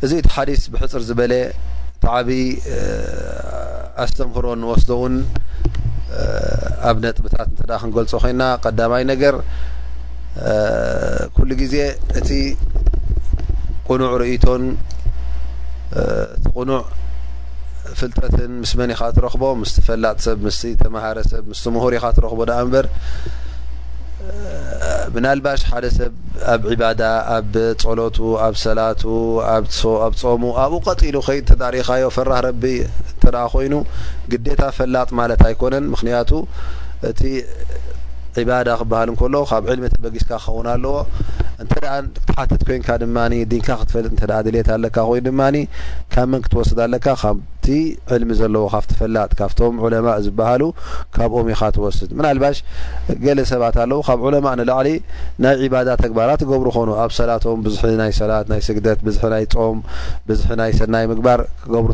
እዚ 0.05 0.11
እቲ 0.21 0.27
ሓዲስ 0.35 0.61
ብሕፅር 0.73 1.03
ዝበለ 1.09 1.33
እቲ 1.93 2.05
ዓብይ 2.17 2.43
ኣስተምህሮ 4.05 4.45
ንወስዶ 4.61 4.91
ውን 5.03 5.15
ኣብ 6.89 6.95
ነጥብታት 7.05 7.49
ክንገልፆ 7.81 8.11
ኮይና 8.23 8.43
ቀዳማይ 8.65 9.03
ነገር 9.13 9.35
ኩሉ 11.35 11.49
ግዜ 11.63 11.75
እቲ 12.19 12.29
ቁኑዕ 13.87 14.11
ርኢቶን 14.21 14.63
ቲቁኑዕ 16.45 16.81
ፍልጠትን 17.99 18.51
ምስ 18.63 18.71
መን 18.79 18.91
ኢኻ 18.95 19.01
ትረክቦ 19.17 19.43
ምስ 19.61 19.71
ፈላጥሰብ 19.87 20.37
ምስ 20.47 20.59
ተማሃረሰብ 20.81 21.43
ምስትምሁር 21.51 21.93
ኢኻ 21.99 22.05
ትረክቦ 22.17 22.39
ኣ 22.57 22.59
በር 22.73 22.87
ብናልባሽ 25.13 25.61
ሓደሰብ 25.71 26.13
ኣብ 26.53 26.63
ባዳ 26.81 27.01
ኣብ 27.35 27.53
ጸሎቱ 27.83 28.17
ኣብ 28.45 28.55
ሰላቱ 28.65 29.01
ኣብ 29.53 29.63
ጾሙ 30.21 30.43
ኣብኡ 30.63 30.79
ቀጢሉ 30.87 31.15
ከድ 31.27 31.43
ተጣሪካዮ 31.51 32.05
ፈራህ 32.17 32.41
ረቢ 32.47 32.63
እንተ 33.09 33.33
ኮይኑ 33.53 33.73
ግዴታ 34.33 34.61
ፈላጥ 34.77 35.09
ማለት 35.19 35.41
ኣይኮነን 35.47 35.85
ምክንያቱ 35.93 36.29
እቲ 37.09 37.21
ዕባዳ 38.41 38.67
ክበሃል 38.79 39.09
ን 39.11 39.15
ከሎ 39.21 39.35
ካብ 39.49 39.63
ዕልሚ 39.71 39.85
ተበጊስካ 39.95 40.31
ክኸውን 40.43 40.67
ኣለዎ 40.73 40.93
እን 41.65 42.05
ክትሓትት 42.25 42.61
ኮን 42.67 42.81
ድማ 43.03 43.17
ን 43.31 43.61
ክትፈልጥ 43.67 44.11
ድ 44.47 44.57
ኣ 44.59 45.49
ይ 45.57 45.65
ካብ 46.15 46.21
ምን 46.31 46.41
ክትወስድ 46.45 46.79
ኣለካ 46.85 47.07
ካብቲ 47.23 47.65
ዕልሚ 48.13 48.29
ዘለዎ 48.39 48.63
ካብ 48.73 48.85
ፈላጥ 48.99 49.29
ካብቶም 49.39 49.75
ማ 50.05 50.09
ዝበሃሉ 50.25 50.63
ካብኦም 51.15 51.49
ካትወስድ 51.61 52.09
ናባሽ 52.27 52.57
ገለ 53.25 53.39
ሰባት 53.51 53.75
ኣለው 53.83 53.99
ካብ 54.07 54.19
ዕለማ 54.29 54.47
ንላዕሊ 54.59 54.89
ናይ 55.45 55.61
ባዳ 55.73 55.89
ተግባራት 56.03 56.41
ገብሩ 56.51 56.67
ክኮኑኣብ 56.75 57.11
ሰላቶም 57.19 57.59
ብዝ 57.67 57.77
ይሰላግምሰግባክብ 58.13 59.07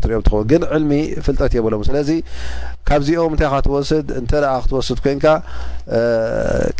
ትግንሚ 0.28 0.92
ፍልጠት 1.26 1.52
የብሎም 1.58 1.82
ስለዚ 1.90 2.10
ካብዚኦም 2.88 3.32
ንታስክወስ 3.36 3.90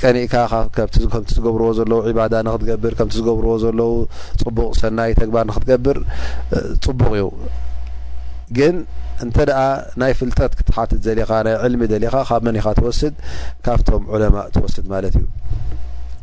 ቀኒብርዎ 0.00 1.68
ከምቲ 2.98 3.12
ዝገብርዎ 3.18 3.52
ዘለው 3.64 3.90
ፅቡቅ 4.44 4.70
ሰናይ 4.80 5.10
ተግባር 5.20 5.44
ንክትገብር 5.50 5.98
ፅቡቅ 6.84 7.10
እዩ 7.16 7.24
ግን 8.58 8.76
እንተ 9.24 9.36
ኣ 9.64 9.64
ናይ 10.00 10.12
ፍልጠት 10.18 10.52
ክትሓትት 10.58 11.00
ዘለኻ 11.06 11.30
ናይ 11.46 11.54
ዕልሚ 11.66 11.82
ዘሊኻ 11.92 12.14
ካብ 12.28 12.42
መኒኻ 12.48 12.66
ትወስድ 12.78 13.14
ካብቶም 13.66 14.02
ዕለማ 14.16 14.36
ትወስድ 14.54 14.84
ማለት 14.92 15.14
እዩ 15.20 15.24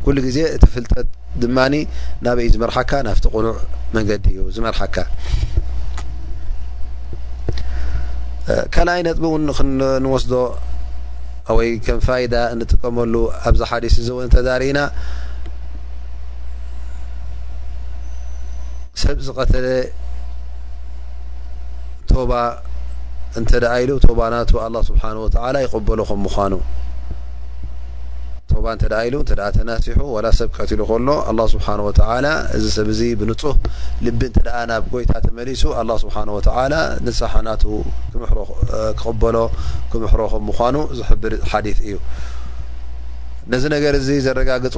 ኩሉ 0.03 0.17
ግዜ 0.27 0.37
እቲ 0.55 0.63
ፍልጠት 0.75 1.07
ድማ 1.41 1.57
ናብኢ 2.25 2.47
ዝመርሓካ 2.55 2.91
ናፍቲ 3.07 3.25
ቁኑዕ 3.35 3.55
መንገዲ 3.97 4.25
እዩ 4.35 4.43
ዝመርሓካ 4.57 4.97
ይ 8.97 9.01
ጥቢ 9.09 9.23
እውን 9.29 9.43
ንወስዶ 10.05 10.33
ወይ 11.57 11.69
ከም 11.85 11.97
ፋይዳ 12.07 12.35
እንጥቀመሉ 12.53 13.13
ኣብዚ 13.47 13.61
ሓዲስ 13.71 13.95
ዝነ 14.07 14.25
ተዳሪና 14.35 14.77
ሰብ 19.07 19.19
ዝቀተለ 19.25 19.67
ባ 22.29 22.33
እን 23.39 23.45
ኣ 23.71 23.75
ኢሉ 23.83 23.91
ባ 24.19 24.29
ና 24.33 24.37
ስብሓ 24.89 25.03
ወላ 25.23 25.57
በምባ 25.87 26.49
ሉ 29.13 29.17
ተናሲሑ 29.57 29.99
ወላ 30.15 30.27
ሰብ 30.39 30.49
ክቀትሉ 30.55 30.81
ከሎ 30.91 31.39
ስብሓ 31.53 31.67
ወላ 31.87 32.27
እዚ 32.57 32.65
ሰብ 32.77 32.87
እዚ 32.93 33.01
ብንፁህ 33.21 33.55
ልቢ 34.05 34.21
እ 34.41 34.63
ናብ 34.71 34.85
ጎይታ 34.93 35.13
ተመሊሱ 35.25 35.63
ስብሓ 36.03 36.15
ወላ 36.37 36.65
ንሳሓ 37.07 37.33
ና 37.49 37.57
ክበሎ 39.03 39.37
ክምሕሮ 39.93 40.21
ከም 40.33 40.43
ምኳኑ 40.49 40.75
ዝሕብር 40.99 41.35
ሓዲ 41.51 41.67
እዩነዚ 41.89 43.63
ነገር 43.77 43.93
እዚ 44.01 44.09
ዘረጋግፅ 44.27 44.77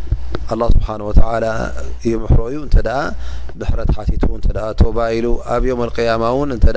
ኣላ 0.53 0.63
ስብሓን 0.73 1.01
ወተላ 1.07 1.45
ይምሕሮ 2.09 2.41
እዩ 2.51 2.57
እንተ 2.67 2.77
ምሕረት 3.59 3.89
ሓቲቱ 3.97 4.23
እንተ 4.37 4.47
ተባኢሉ 4.81 5.25
ኣብ 5.55 5.63
ዮም 5.69 5.79
ኣልቅያማ 5.85 6.23
እውን 6.33 6.49
እንተ 6.55 6.67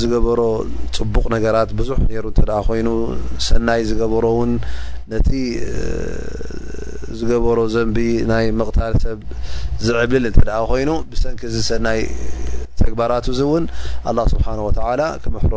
ዝገበሮ 0.00 0.40
ፅቡቅ 0.98 1.24
ነገራት 1.34 1.70
ብዙሕ 1.78 1.96
ነይሩ 2.08 2.24
እንተ 2.32 2.40
ኮይኑ 2.68 2.88
ሰናይ 3.46 3.80
ዝገበሮ 3.88 4.24
እውን 4.36 4.52
ነቲ 5.12 5.28
ዝገበሮ 7.18 7.58
ዘንቢ 7.74 7.98
ናይ 8.32 8.46
መቕታል 8.60 8.94
ሰብ 9.04 9.18
ዝዕብል 9.86 10.24
እንተ 10.30 10.40
ኮይኑ 10.72 10.90
ብሰንኪ 11.12 11.42
እዚ 11.50 11.58
ሰናይ 11.70 12.00
ተግባራት 12.82 13.28
እዚ 13.34 13.40
እውን 13.50 13.66
ኣላ 14.10 14.18
ስብሓን 14.34 14.60
ወተላ 14.68 15.02
ክምሕሮ 15.24 15.54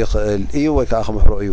ይክእል 0.00 0.42
እዩ 0.58 0.66
ወይ 0.78 0.86
ከዓ 0.92 1.00
ክምሕሮ 1.08 1.32
እዩ 1.44 1.52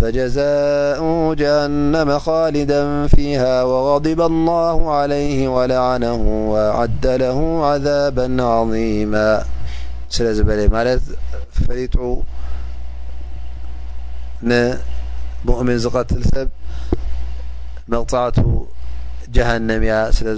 فجزاء 0.00 1.00
جهنم 1.34 2.18
خالدا 2.18 3.06
فيها 3.06 3.62
وغضب 3.64 4.20
الله 4.20 4.92
عليه 4.94 5.48
ولعنه 5.48 6.22
وأعد 6.52 7.06
له 7.06 7.66
عذابا 7.66 8.42
عظيما 8.42 9.44
ل 14.42 14.72
مؤمن 15.44 15.78
زقتل 15.78 16.24
سب 16.24 16.48
مقع 17.88 18.24
جهنم 19.36 19.82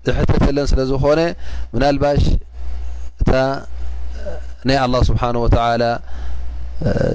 اتل 0.08 0.68
سلن 0.68 1.36
الب 1.76 2.16
الله 4.66 5.04
سبحنه 5.04 5.40
وتعلى 5.42 6.00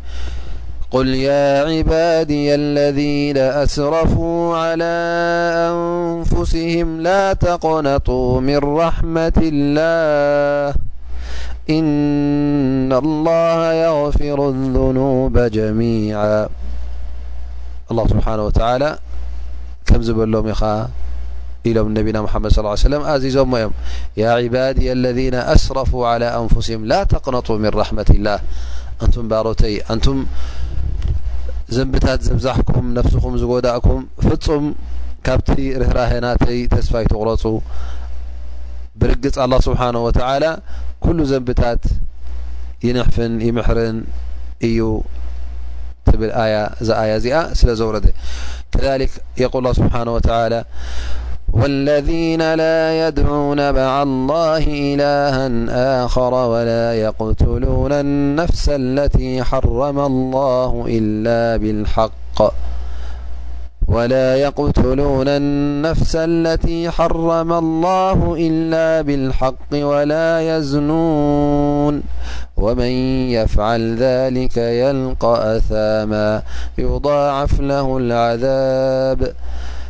قل 0.92 1.08
يا 1.08 1.66
عبادي 1.68 2.56
الذين 2.56 3.38
أسرفوا 3.38 4.58
على 4.58 4.94
أنفسهم 5.72 7.02
لا 7.02 7.34
تقنطوا 7.34 8.42
من 8.42 8.58
رحمة 8.58 9.38
الله 9.38 10.76
لله 11.74 13.02
ስብحنه 18.12 18.44
و 18.48 18.52
ከም 19.90 20.02
ዝበሎም 20.08 20.48
ኢ 20.54 20.56
ኢሎም 21.70 21.88
ነቢና 21.98 22.18
د 22.44 22.48
صل 22.56 22.66
ي 22.72 22.76
س 22.82 23.22
ዚዞም 23.24 23.52
እዮም 23.58 23.72
عبድ 24.36 24.78
الذن 24.98 25.36
أስረፍوا 25.54 26.04
على 26.12 26.28
أንفسهም 26.42 26.82
ላا 26.92 27.00
ተقነطا 27.14 27.58
ن 27.64 27.66
رحመة 27.82 28.10
ላه 28.26 28.38
እን 29.04 29.10
ሮይ 29.46 29.74
ንቱ 29.96 30.06
ዘንብታት 31.76 32.20
ዘብዛሕኩም 32.28 32.86
ነፍስኩም 32.98 33.34
ዝጎዳእኩም 33.42 34.00
ፍፁም 34.26 34.64
ካብቲ 35.26 35.50
ርህራهናተይ 35.82 36.60
ተስፋይ 36.74 37.06
ትغረፁ 37.12 37.44
بر 39.02 39.16
الله 39.38 39.60
سبحانه 39.60 40.06
وتعالى 40.06 40.60
كل 41.00 41.26
زنبت 41.26 41.62
ينحفن 42.84 43.42
يمحرن 43.42 44.04
لي 44.62 46.60
لزورد 47.64 48.06
كذلك 48.72 49.10
يقل 49.38 49.60
الله 49.60 49.74
سبحنه 49.74 50.14
وتعالى 50.16 50.66
والذين 51.54 52.54
لا 52.54 53.08
يدعون 53.08 53.74
مع 53.74 54.02
الله 54.04 54.58
إلها 54.68 56.08
خر 56.08 56.34
ولا 56.34 56.94
يقتلون 57.02 57.92
النفس 57.92 58.70
التي 58.70 59.44
حرم 59.44 60.00
الله 60.00 60.86
إلا 60.92 61.58
بالحق 61.58 62.42
ولا 63.89 64.36
يقتلون 64.36 65.28
النفس 65.28 66.15
التي 66.15 66.89
حرم 66.89 67.52
الله 67.54 68.36
إلا 68.39 69.02
بالحق 69.02 69.71
ولا 69.73 70.58
يزنون 70.58 72.02
ومن 72.58 72.91
يفعل 73.38 73.95
ذلك 73.97 74.58
يلقى 74.58 75.58
أثاما 75.58 76.41
يضاعف 76.78 77.60
له 77.60 77.97
العذاب 77.97 79.34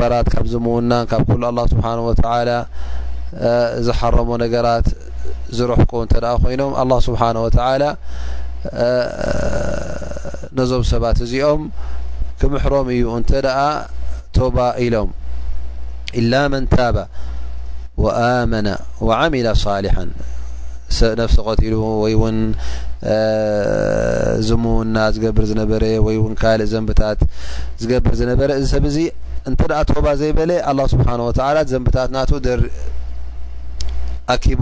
ግራት 0.00 0.26
ካብ 0.34 0.46
ዝምውና 0.52 0.92
ካብ 1.10 1.22
ኩሉ 1.30 1.44
ስብሓ 1.72 1.86
ዝሓረሞ 3.86 4.30
ነገራት 4.44 4.86
ዝረሕኩ 5.56 5.90
እንተ 6.04 6.14
ኮይኖም 6.42 6.72
ኣه 6.82 6.90
ስብሓን 7.06 7.36
ተላ 7.56 7.82
ነዞም 10.58 10.82
ሰባት 10.92 11.18
እዚኦም 11.26 11.62
ክምሕሮም 12.40 12.88
እዩ 12.94 13.04
እንተ 13.20 13.30
ቶባ 14.36 14.56
ኢሎም 14.86 15.10
ኢላ 16.20 16.32
መን 16.52 16.64
ታባ 16.74 16.96
ኣመና 18.24 18.68
ሚ 19.34 19.40
ሳሊሓን 19.62 20.10
ነፍሲ 21.20 21.36
ቆትሉ 21.46 21.74
ወይእውን 22.02 22.38
ዝምውና 24.48 24.96
ዝገብር 25.16 25.44
ዝነበረ 25.50 25.84
ወይ 26.08 26.16
ን 26.32 26.34
ካልእ 26.42 26.68
ዘንብታት 26.74 27.20
ዝገብር 27.82 28.14
ዝነበረሰብ 28.20 28.84
እንተ 29.50 29.60
ቶባ 29.90 30.06
ዘይበለ 30.20 30.50
ه 30.80 30.86
ስብሓه 30.92 31.14
ላ 31.56 31.60
ዘንብታት 31.72 32.08
ና 32.16 32.24
ኣኪቡ 34.32 34.60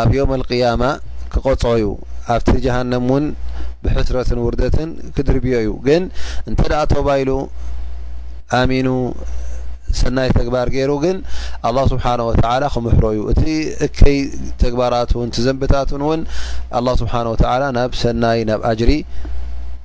ኣብ 0.00 0.10
ዮም 0.16 0.30
القያማ 0.38 0.82
ክቆጽዩ 1.32 1.84
ኣብቲ 2.34 2.48
ጀሃንም 2.64 3.04
ውን 3.12 3.24
ብሕስረትን 3.84 4.38
ውርደትን 4.42 4.90
ክድርብዮ 5.14 5.54
እዩ 5.62 5.70
ግን 5.86 6.02
እንተ 6.48 6.60
ተባ 6.92 7.06
ኢሉ 7.22 7.30
ኣሚኑ 8.58 8.88
ሰናይ 10.00 10.28
ተግባር 10.38 10.66
ገይሩ 10.74 10.92
ግን 11.04 11.16
ኣلله 11.68 11.84
ስብሓه 11.92 12.18
ክምሕሮ 12.74 13.04
ዩ 13.18 13.22
እቲ 13.32 13.42
እከይ 13.86 14.18
ተግባራቱን 14.62 15.28
ዘንብታትን 15.46 16.02
እውን 16.06 16.20
ه 16.76 16.96
ስብه 17.00 17.72
ናብ 17.78 17.90
ሰናይ 18.02 18.38
ናብ 18.50 18.60
ኣጅሪ 18.70 18.92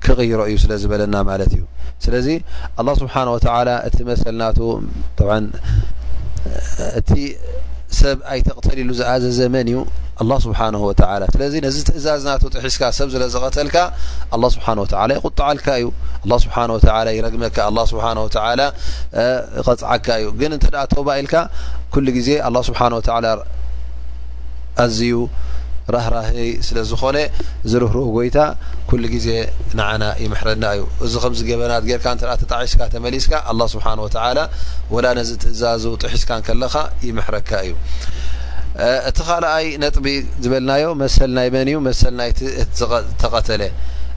ክቅይሮ 0.04 0.40
እዩ 0.50 0.54
ስለ 0.64 0.72
ዝበለና 0.82 1.14
ማለትዩ 1.30 1.60
ስለዚ 2.04 2.26
لله 2.80 2.94
ስብሓه 3.00 3.22
እቲ 3.88 3.96
መሰና 4.10 4.40
እቲ 6.98 7.10
ሰብ 7.98 8.18
ኣይተቕተሊሉ 8.32 8.90
ዝኣዘ 8.98 9.24
ዘመን 9.38 9.66
እዩ 9.70 9.78
ኣلله 10.22 10.38
ስብሓነه 10.46 10.80
ስለዚ 11.34 11.54
ነዚ 11.66 11.76
ትእዛዝና 11.88 12.28
ጥሒስካ 12.54 12.82
ሰብ 12.98 13.08
ዝለ 13.14 13.22
ዘቀተልካ 13.34 13.76
لله 14.36 14.48
ስብሓه 14.54 14.72
ይቁጥዓልካ 15.18 15.66
እዩ 15.80 15.86
ه 16.30 16.40
ስብه 16.44 17.04
ይረግመካ 17.18 17.58
ስብ 17.90 17.98
ይቀፅዓካ 19.60 20.06
እዩ 20.20 20.26
ግን 20.40 20.50
እተ 20.58 20.66
ተባኢልካ 20.94 21.34
ኩሉ 21.94 22.06
ግዜ 22.18 22.28
له 22.54 22.60
ስብሓه 22.68 22.92
ኣዝዩ 24.82 25.10
ራህራ 25.94 26.16
ስለዝኮነ 26.68 27.18
ዝርህር 27.70 27.96
ጎይታ 28.16 28.38
ሉ 29.02 29.10
ግዜ 29.14 29.28
ንዓና 29.78 30.04
ይመሕረና 30.24 30.64
እዩ 30.76 30.82
እዚ 31.06 31.14
ከምዚ 31.22 31.40
ገበናት 31.50 31.84
ጌርካ 31.90 32.06
ተጣስካ 32.42 32.80
ተመሊስካ 32.94 33.34
ስብሓላ 33.74 34.38
ወላ 34.94 35.06
ነዚ 35.18 35.30
ትእዛዙ 35.44 35.84
ጥሒስካ 36.02 36.30
ከለካ 36.48 36.74
ይመሕረካ 37.08 37.50
እዩ 37.66 37.74
እቲ 39.10 39.18
ካኣይ 39.28 39.66
ነጥቢ 39.82 40.06
ዝበልናዮ 40.42 40.84
መሰል 41.02 41.30
ናይ 41.38 41.48
መን 41.54 41.68
እዩ 41.70 41.78
መሰናይተቀተለ 41.88 43.62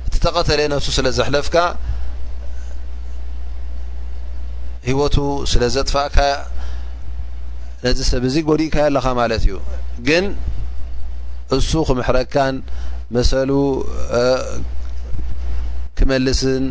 እቲ 0.07 0.15
ተቀተለ 0.25 0.59
ነ 0.71 0.79
ስለዘሕለፍካ 0.97 1.57
ሂወቱ 4.89 5.15
ስለዘጥፋእካ 5.53 6.17
ነዚ 7.85 7.99
ሰብ 8.11 8.23
እዚ 8.29 8.35
ጎዲእካ 8.49 8.75
ኣለካ 8.89 9.07
ማለት 9.21 9.43
እዩ 9.47 9.51
እሱ 11.57 11.71
ክምሕረካን 11.87 12.55
መሰሉ 13.15 13.51
ክመልስን 15.97 16.63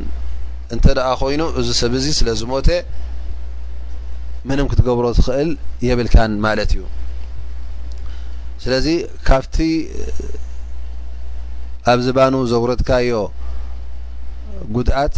እንተ 0.75 0.85
ደኣ 0.99 1.09
ኮይኑ 1.21 1.43
እዚ 1.61 1.69
ሰብ 1.81 1.93
እዚ 1.99 2.07
ስለ 2.19 2.29
ዝሞተ 2.41 2.69
ምንም 4.49 4.67
ክትገብሮ 4.71 5.07
ትክእል 5.19 5.51
የብልካን 5.87 6.33
ማለት 6.47 6.71
እዩ 6.75 6.83
ስለዚ 8.63 8.87
ካብቲ 9.29 9.57
ኣብ 11.91 12.01
ዝባኑ 12.07 12.35
ዘውረድካዮ 12.53 13.13
ጉድኣት 14.77 15.15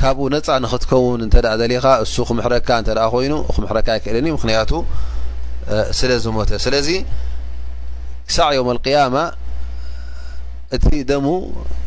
ካብኡ 0.00 0.24
ነፃ 0.34 0.46
ንክትከውን 0.64 1.20
እንተደ 1.26 1.46
ዘሊካ 1.60 1.86
እሱ 2.04 2.14
ክምሕረካ 2.28 2.68
እንተ 2.80 2.88
ኮይኑ 3.14 3.34
ክምሕረካ 3.54 3.88
ይክእልን 3.98 4.26
እዩምክንያቱ 4.30 4.72
ስለዝሞ 5.98 6.36
ክሳዕ 8.28 8.48
ዮም 8.58 8.68
قያማ 8.86 9.16
እቲ 10.76 10.88
ደሙ 11.10 11.26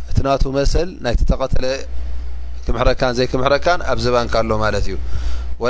እቲ 0.10 0.17
ናቱ 0.28 0.43
መሰል 0.60 0.89
ናይ 1.06 1.15
ተቀተለ 1.32 1.65
ክምሕረካን 2.65 3.13
ዘይ 3.17 3.28
ክምሕረካን 3.32 3.80
ኣብ 3.91 3.99
ዘባንካኣሎ 4.06 4.52
ማለት 4.65 4.86
እዩ 4.89 4.95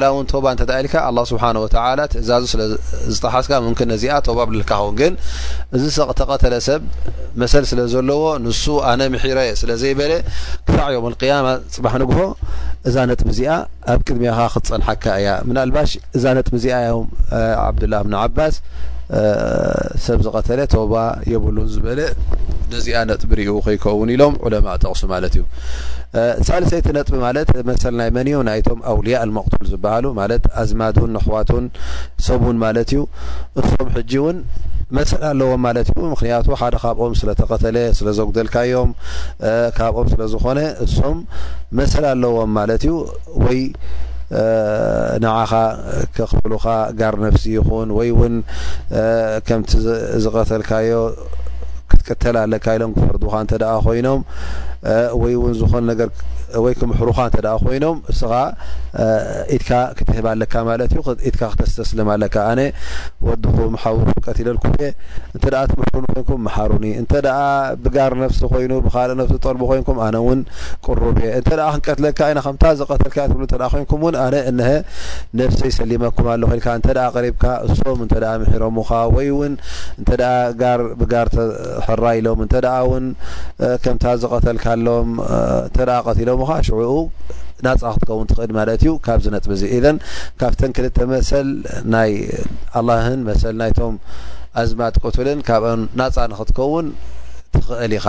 ላእውን 0.01 0.25
ባ 0.45 0.49
እይል 0.63 0.87
ስብሓ 1.29 1.43
ትእዛዙ 2.13 2.43
ስዝጠሓስ 2.51 3.47
ዚኣ 4.01 4.17
ባዘካግን 4.39 5.13
እዚ 5.77 5.85
ተቀተለ 6.19 6.53
ሰብ 6.67 6.83
መሰ 7.41 7.53
ስለዘለዎ 7.71 8.21
ንሱ 8.45 8.63
ኣነ 8.91 9.01
ምሕረ 9.15 9.39
ስለዘይበለ 9.61 10.13
ክሳዕ 10.67 10.89
ዮም 10.97 11.07
ያማ 11.31 11.47
ፅባሕ 11.77 11.95
ንግሆ 12.03 12.21
እዛ 12.89 12.95
ጥሚ 13.21 13.29
እዚኣ 13.35 13.53
ኣብ 13.93 13.99
ቅድሚያኻ 14.07 14.39
ክትፀንሐካ 14.55 15.05
እያ 15.21 15.29
ም 15.47 15.51
ኣባሽ 15.65 15.91
እዛ 16.19 16.23
ጥሚ 16.49 16.55
እዚኣ 16.61 16.77
ዮም 16.91 17.07
ዓብዱላ 17.67 17.95
ብን 18.05 18.15
ዓባስ 18.23 18.55
ሰብ 20.05 20.19
ዝቀተለ 20.25 20.59
ተባ 20.73 20.93
የብሉን 21.31 21.67
ዝበለ 21.75 21.99
ነዚኣ 22.73 22.97
ነጥቢ 23.09 23.31
ርኡ 23.39 23.51
ከይከውን 23.65 24.09
ኢሎም 24.15 24.33
ዑለማ 24.45 24.67
ጠቕሱ 24.83 25.01
ማለት 25.13 25.33
እዩ 25.37 25.43
ሳልሰይቲ 26.47 26.87
ነጥቢ 26.97 27.15
ማለት 27.27 27.49
መሰል 27.69 27.93
ናይ 27.99 28.09
መንዩ 28.17 28.35
ናይቶም 28.49 28.79
ኣውልያ 28.91 29.19
መቕቱል 29.37 29.65
ዝበሃሉ 29.73 30.05
ማለት 30.21 30.43
ኣዝማዱን 30.63 31.17
ኣክዋቱን 31.21 31.65
ሰቡን 32.27 32.57
ማለት 32.65 32.91
እዩ 32.95 33.01
እሶም 33.61 33.89
ሕጂ 33.95 34.11
እውን 34.21 34.37
መሰል 34.97 35.23
ኣለዎም 35.31 35.61
ማለት 35.67 35.89
እዩ 35.95 36.03
ምክንያቱ 36.13 36.45
ሓደ 36.61 36.75
ካብኦም 36.83 37.15
ስለተቀተለ 37.21 37.77
ስለዘጉደልካዮም 38.01 38.91
ካብኦም 39.79 40.07
ስለዝኮነ 40.13 40.59
እሶም 40.85 41.17
መሰል 41.79 42.05
ኣለዎም 42.13 42.53
ማለት 42.59 42.85
እዩወ 42.89 42.99
ንዓኻ 45.23 45.51
ክክፍሉካ 46.15 46.65
ጋር 46.99 47.13
ነፍሲ 47.25 47.43
ይኹን 47.57 47.89
ወይ 47.97 48.09
እውን 48.15 48.35
ከምቲ 49.47 49.69
ዝቀተልካዮ 50.25 50.91
ክትቀተል 51.91 52.35
ኣለካ 52.43 52.65
ኢሎም 52.77 52.91
ክፈርዱካ 52.97 53.33
እንተ 53.43 53.53
ደ 53.63 53.71
ኮይኖም 53.85 54.21
ወይ 55.21 55.33
እውን 55.39 55.53
ዝኾን 55.61 55.85
ወይ 56.63 56.73
ክምሕሩካ 56.79 57.19
ኮይኖም 57.63 57.97
እስ 58.11 58.19
ኢት 59.55 59.63
ክትህብኣ 59.97 60.31
ዩ 60.95 60.99
ክተስተስል 61.53 61.99
ኣለኣ 62.13 62.35
ድ 63.43 63.53
ር 63.55 64.17
ቀልኩ 64.25 64.71
እ 64.87 65.41
ትም 65.43 65.81
ይም 66.19 66.47
ሩኒ 66.71 66.85
እ 67.01 67.03
ብጋር 67.85 68.11
ነፍሲ 68.21 68.39
ኮይኑ 68.53 68.71
ብልእ 68.85 69.27
ፍ 69.29 69.39
ጠልኮይንም 69.45 69.99
ኣነ 70.07 70.15
ቅብእ 70.85 71.19
ክንቀትለ 71.87 72.73
ዝቀ 72.81 73.27
ነፍ 75.39 75.55
ይሰሊመኩም 75.69 76.27
ኣልሪ 76.33 77.31
እሶም 77.71 77.99
ምሕሮም 78.13 78.77
ወ 79.15 79.23
ሎምም 82.25 83.07
ዝቀተልሎሎም 84.21 85.19
ሽናፃ 86.67 87.81
ክትከውን 87.95 88.27
ትኽእል 88.31 88.51
ማ 88.57 88.63
እዩ 88.73 88.87
ካብዚ 89.05 89.25
ነጥ 89.35 89.45
እዚ 89.55 89.63
ን 89.93 89.95
ካብተን 90.39 90.71
ክልተ 90.77 90.97
መሰል 91.13 91.47
ናይ 91.93 92.11
ኣላን 92.79 93.19
መሰ 93.29 93.41
ናይቶም 93.61 93.95
ኣዝማ 94.61 94.81
ጥቁትልን 94.95 95.39
ካብ 95.49 95.63
ናፃ 95.99 96.15
ንክትከውን 96.33 96.87
ትኽእል 97.55 97.93
ኢኻ 97.97 98.07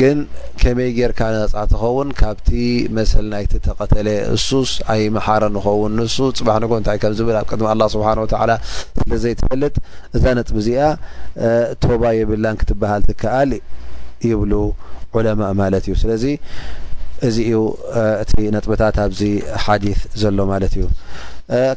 ግን 0.00 0.18
ከመይ 0.62 0.88
ጌርካ 0.96 1.20
ናፃ 1.34 1.54
ትኸውን 1.72 2.08
ካብቲ 2.20 2.48
መሰል 2.96 3.26
ናይቲ 3.34 3.52
ተቀተለ 3.66 4.08
እሱስ 4.36 4.72
ኣይ 4.94 5.02
መሓረ 5.16 5.42
ንኸውን 5.54 5.92
ንሱ 5.98 6.16
ፅባሕ 6.40 6.58
ጎንታከዝብልኣብ 6.72 7.46
ሚኣ 7.62 7.88
ስብሓ 7.96 8.08
ስለዘይፈልጥ 9.04 9.74
እዛ 10.16 10.24
ነጥቢ 10.40 10.56
እዚኣ 10.64 10.82
ቶባ 11.84 12.02
የብላን 12.20 12.58
ክትበሃል 12.62 13.04
ትከኣል 13.10 13.52
ይብሉ 14.30 14.52
ዑለማእ 15.16 15.54
ማለት 15.62 15.84
እዩ 15.90 15.94
ስለዚ 16.04 16.24
እዚ 17.26 17.36
እዩ 17.48 17.58
እቲ 18.22 18.32
ነጥብታት 18.54 18.96
ኣብዚ 19.04 19.20
ሓዲስ 19.64 20.00
ዘሎ 20.20 20.38
ማለት 20.52 20.72
እዩ 20.78 20.84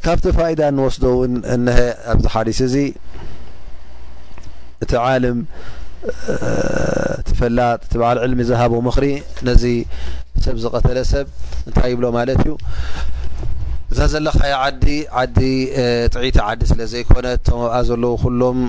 ካብቲ 0.06 0.26
ፋኢዳ 0.38 0.62
እንወስዶ 0.72 1.04
እውን 1.16 1.34
እሀ 1.74 1.78
ኣብዚ 2.14 2.26
ሓዲስ 2.34 2.60
እዚ 2.68 2.76
እቲ 4.84 4.92
ዓልም 5.04 5.40
ቲ 7.28 7.30
ፈላጥ 7.40 7.80
ቲ 7.92 7.94
በዓል 8.02 8.18
ዕልሚ 8.26 8.42
ዝሃቦ 8.50 8.74
ምኽሪ 8.88 9.06
ነዚ 9.48 9.64
ሰብ 10.46 10.58
ዝቀተለ 10.64 11.00
ሰብ 11.14 11.26
እንታይ 11.68 11.90
ይብሎ 11.94 12.06
ማለት 12.18 12.40
እዩ 12.44 12.52
እዛ 13.94 14.00
ዘለካ 14.14 14.40
ዓዲ 14.64 14.86
ዓዲ 15.20 15.38
ጥዒታ 16.14 16.38
ዓዲ 16.50 16.62
ስለ 16.72 16.82
ዘይኮነት 16.92 17.40
ተምብኣ 17.48 17.76
ዘለዉ 17.88 18.12
ኩሎም 18.24 18.60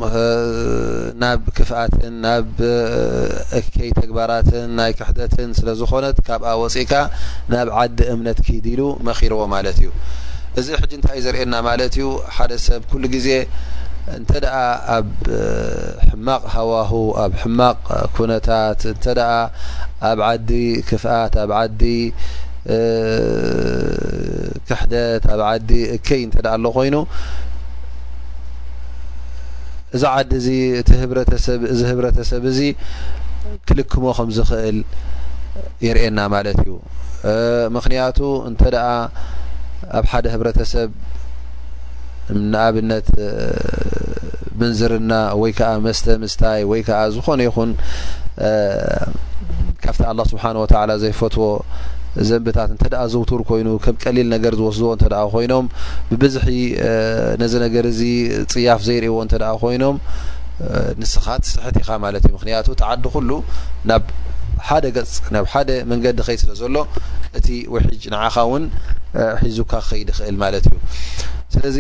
ናብ 1.23 1.43
ክፍኣትን 1.57 2.15
ናብ 2.23 2.55
እከይ 3.59 3.91
ተግባራትን 3.99 4.65
ናይ 4.79 4.91
ክሕተትን 4.99 5.51
ስለ 5.59 5.69
ዝኮነት 5.81 6.17
ካብኣ 6.29 6.49
ወፂእካ 6.63 6.93
ናብ 7.53 7.69
ዓዲ 7.83 7.99
እምነት 8.15 8.39
ክድሉ 8.49 8.81
መኺርዎ 9.09 9.41
ማለት 9.55 9.77
እዩ 9.85 9.91
እዚ 10.63 10.67
ሕጂ 10.83 10.93
እንታይ 10.99 11.17
እዩ 11.21 11.25
ዘርእየና 11.29 11.55
ማለት 11.71 11.93
እዩ 12.01 12.09
ሓደ 12.37 12.53
ሰብ 12.67 12.83
ኩሉ 12.93 13.05
ግዜ 13.17 13.29
እንተደኣ 14.19 14.57
ኣብ 14.99 15.09
ሕማቕ 16.11 16.43
ሃዋሁ 16.55 16.93
ኣብ 17.25 17.33
ሕማቅ 17.43 17.79
ኩነታት 18.17 18.81
እንተ 18.93 19.05
ኣብ 20.11 20.19
ዓዲ 20.35 20.51
ክፍኣት 20.91 21.35
ኣብ 21.43 21.51
ዓዲ 21.65 21.83
ክሕደት 24.69 25.25
ኣብ 25.35 25.41
ዓዲ 25.51 25.71
እከይ 25.97 26.21
እንተኣ 26.27 26.47
ኣሎ 26.57 26.65
ኮይኑ 26.77 26.95
እዚ 29.97 30.03
ዓዲ 30.17 30.31
እ 30.41 30.43
ዚ 31.79 31.81
ህብረተሰብ 31.91 32.43
እዚ 32.51 32.61
ክልክሞ 33.69 34.05
ከም 34.17 34.29
ዝክእል 34.39 34.79
ይርእና 35.87 36.19
ማለት 36.35 36.59
እዩ 36.65 36.73
ምክንያቱ 37.77 38.19
እንተ 38.49 38.63
ደ 38.75 38.79
ኣብ 39.99 40.05
ሓደ 40.11 40.27
ህብረተሰብ 40.35 40.91
ንኣብነት 42.51 43.09
መንዝርና 44.61 45.13
ወይ 45.41 45.53
ከዓ 45.59 45.71
መስተ 45.87 46.07
ምስታይ 46.25 46.61
ወይ 46.71 46.81
ዓ 46.99 47.01
ዝኾነ 47.15 47.41
ይኹን 47.49 47.71
ካብቲ 49.83 50.01
ኣላه 50.11 50.25
ስብሓን 50.33 50.57
ወላ 50.63 50.91
ዘይፈትዎ 51.05 51.47
ዘንብታት 52.29 52.71
እንተ 52.75 52.85
ዘውትር 53.13 53.41
ኮይኑ 53.51 53.69
ከም 53.85 53.97
ቀሊል 54.05 54.27
ነገር 54.35 54.53
ዝወስዝዎ 54.61 54.91
እንተ 54.97 55.05
ኮይኖም 55.35 55.67
ብብዝሒ 56.11 56.49
ነዚ 57.43 57.53
ነገር 57.65 57.85
እዚ 57.93 58.01
ፅያፍ 58.53 58.81
ዘይርእዎ 58.89 59.17
እንተ 59.25 59.35
ኮይኖም 59.63 59.97
ንስኻ 61.01 61.27
ትስሕቲ 61.45 61.77
ኢኻ 61.83 61.91
ማለት 62.05 62.23
እዩ 62.29 62.33
ምክንያቱ 62.39 62.67
ተዓዲ 62.81 63.05
ኩሉ 63.15 63.31
ናብ 63.91 64.03
ሓደ 64.69 64.87
ገጽ 64.97 65.13
ናብ 65.35 65.45
ሓደ 65.53 65.69
መንገዲ 65.93 66.19
ኸይ 66.27 66.37
ስለ 66.43 66.51
ዘሎ 66.61 66.77
እቲ 67.39 67.47
ውሒጅ 67.75 68.03
ንዓኻ 68.15 68.35
እውን 68.49 68.65
ሒዙካ 69.45 69.73
ክኸይድ 69.85 70.09
ይክእል 70.13 70.37
ማለት 70.45 70.65
እዩ 70.71 70.77
ስለዚ 71.55 71.79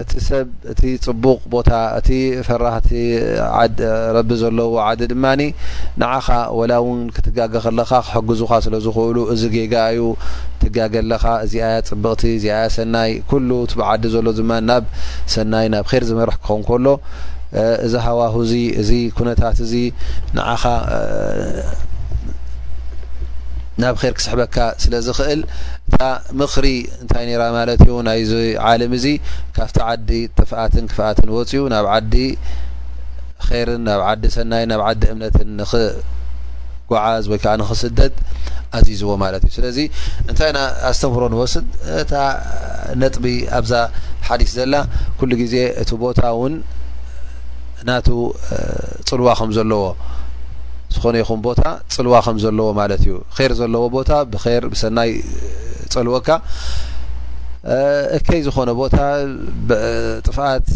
እቲ 0.00 0.12
ሰብ 0.28 0.46
እቲ 0.72 0.80
ፅቡቅ 1.04 1.40
ቦታ 1.52 1.70
እቲ 1.98 2.08
ፈራህቲ 2.46 2.88
ረቢ 4.16 4.30
ዘለዎ 4.40 4.66
ዓዲ 4.86 5.00
ድማኒ 5.12 5.42
ንዓኻ 6.02 6.26
ወላ 6.58 6.72
እውን 6.82 7.00
ክትጋገ 7.16 7.54
ከለካ 7.64 7.90
ክሕግዙኻ 8.06 8.50
ስለ 8.64 8.74
ዝክእሉ 8.86 9.16
እዚ 9.34 9.42
ጌጋዩ 9.54 10.00
ትጋገለካ 10.62 11.24
እዚ 11.46 11.54
ኣያ 11.68 11.76
ፅብቕቲ 11.90 12.22
እዚ 12.38 12.46
ኣያ 12.58 12.64
ሰናይ 12.78 13.12
ኩሉ 13.32 13.50
ትብዓዲ 13.72 14.02
ዘሎ 14.14 14.26
ድማ 14.40 14.52
ናብ 14.70 14.84
ሰናይ 15.34 15.66
ናብ 15.74 15.84
ከር 15.92 16.04
ዝመርሕ 16.10 16.36
ክኸን 16.46 16.62
ከሎ 16.70 16.86
እዚ 17.86 17.94
ሃዋህ 18.06 18.34
እዚ 18.44 18.52
እዚ 18.84 18.90
ኩነታት 19.18 19.58
እዚ 19.66 19.74
ንዓኻ 20.38 20.62
ናብ 23.82 23.96
ር 24.10 24.12
ክስሕበካ 24.18 24.56
ስለ 24.82 24.92
ዝኽእል 25.06 25.40
እታ 25.88 26.04
ምክሪ 26.40 26.66
እንታይ 27.02 27.24
ነራ 27.28 27.42
ማለት 27.56 27.80
እዩ 27.84 27.94
ናይዚ 28.08 28.32
ዓለም 28.70 28.92
እዚ 28.96 29.06
ካብቲ 29.56 29.76
ዓዲ 29.90 30.08
ጥፍኣትን 30.38 30.84
ክፍኣትን 30.90 31.28
ወፅኡ 31.36 31.62
ናብ 31.74 31.86
ዓዲ 31.96 32.14
ኸይርን 33.48 33.80
ናብ 33.88 34.00
ዓዲ 34.08 34.22
ሰናይ 34.36 34.64
ናብ 34.70 34.80
ዓዲ 34.88 35.02
እምነትን 35.12 35.48
ንኽጓዓዝ 35.60 37.24
ወይ 37.32 37.38
ከዓ 37.44 37.52
ንክስደጥ 37.60 38.12
ኣዚዝዎ 38.78 39.12
ማለት 39.24 39.42
እዩ 39.48 39.52
ስለዚ 39.58 39.78
እንታይ 40.30 40.50
ና 40.56 40.62
ኣስተምህሮ 40.90 41.22
ንወስድ 41.34 41.66
እታ 42.02 42.12
ነጥቢ 43.02 43.24
ኣብዛ 43.58 43.72
ሓዲስ 44.28 44.52
ዘላ 44.58 44.74
ኩሉ 45.20 45.30
ግዜ 45.42 45.54
እቲ 45.82 45.90
ቦታ 46.04 46.20
እውን 46.36 46.54
እናቱ 47.82 48.08
ፅልዋ 49.10 49.28
ከም 49.40 49.50
ዘለዎ 49.60 49.84
ዝኾነ 50.96 51.14
ይኹም 51.22 51.40
ቦታ 51.48 51.62
ፅልዋ 51.96 52.14
ከም 52.26 52.36
ዘለዎ 52.44 52.68
ማለት 52.80 53.02
እዩ 53.06 53.14
ር 53.48 53.50
ዘለዎ 53.62 53.82
ቦታ 53.96 54.10
ብር 54.34 54.62
ብሰናይ 54.74 55.10
ፀልወካ 55.96 56.28
እከይ 58.16 58.40
ዝኮነ 58.46 58.70
ቦታ 58.80 58.96
ጥፋት 60.26 60.66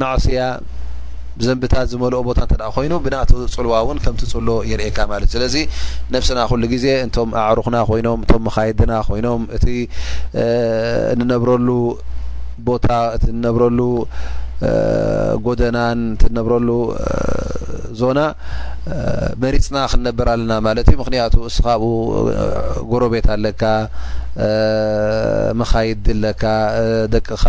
ማዕስያ 0.00 0.42
ዘንብታት 1.44 1.86
ዝመልኦ 1.92 2.18
ቦታ 2.28 2.40
እንተ 2.46 2.64
ኮይኑ 2.76 2.94
ብናእቲ 3.04 3.30
ፅልዋ 3.54 3.74
እውን 3.84 3.98
ከምቲ 4.04 4.22
ፅሎ 4.32 4.48
የርእካ 4.70 4.98
ማለት 5.12 5.28
ዩ 5.30 5.34
ስለዚ 5.36 5.56
ነፍስና 6.14 6.38
ኩሉ 6.50 6.62
ግዜ 6.72 6.86
እንቶም 7.04 7.30
ኣዕሩክና 7.42 7.76
ኮይኖም 7.90 8.20
እም 8.34 8.42
መካየድና 8.46 8.92
ኮይኖም 9.08 9.42
እቲ 9.56 9.66
ንነብረሉ 11.20 11.68
ቦታ 12.68 12.88
እቲ 13.16 13.24
ንነብረሉ 13.38 13.78
ጎደናን 15.46 16.00
ትነብረሉ 16.22 16.68
ዞና 18.00 18.18
መሪፅና 19.42 19.78
ክንነበር 19.92 20.26
ኣለና 20.34 20.52
ማለት 20.66 20.88
ምክንያቱ 21.02 21.34
እስካብኡ 21.50 21.90
ጎረቤት 22.92 23.26
ኣለካ 23.34 23.62
መካይድ 25.60 26.04
ለካ 26.22 26.44
ደቅኻ 27.14 27.44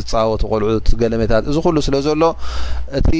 ዝፃወቱ 0.00 0.42
ቆልዑት 0.52 0.86
ገለሜታት 1.02 1.44
እዚ 1.50 1.56
ኩሉ 1.66 1.76
ስለ 1.86 1.96
ዘሎ 2.06 2.22
እቲ 2.98 3.10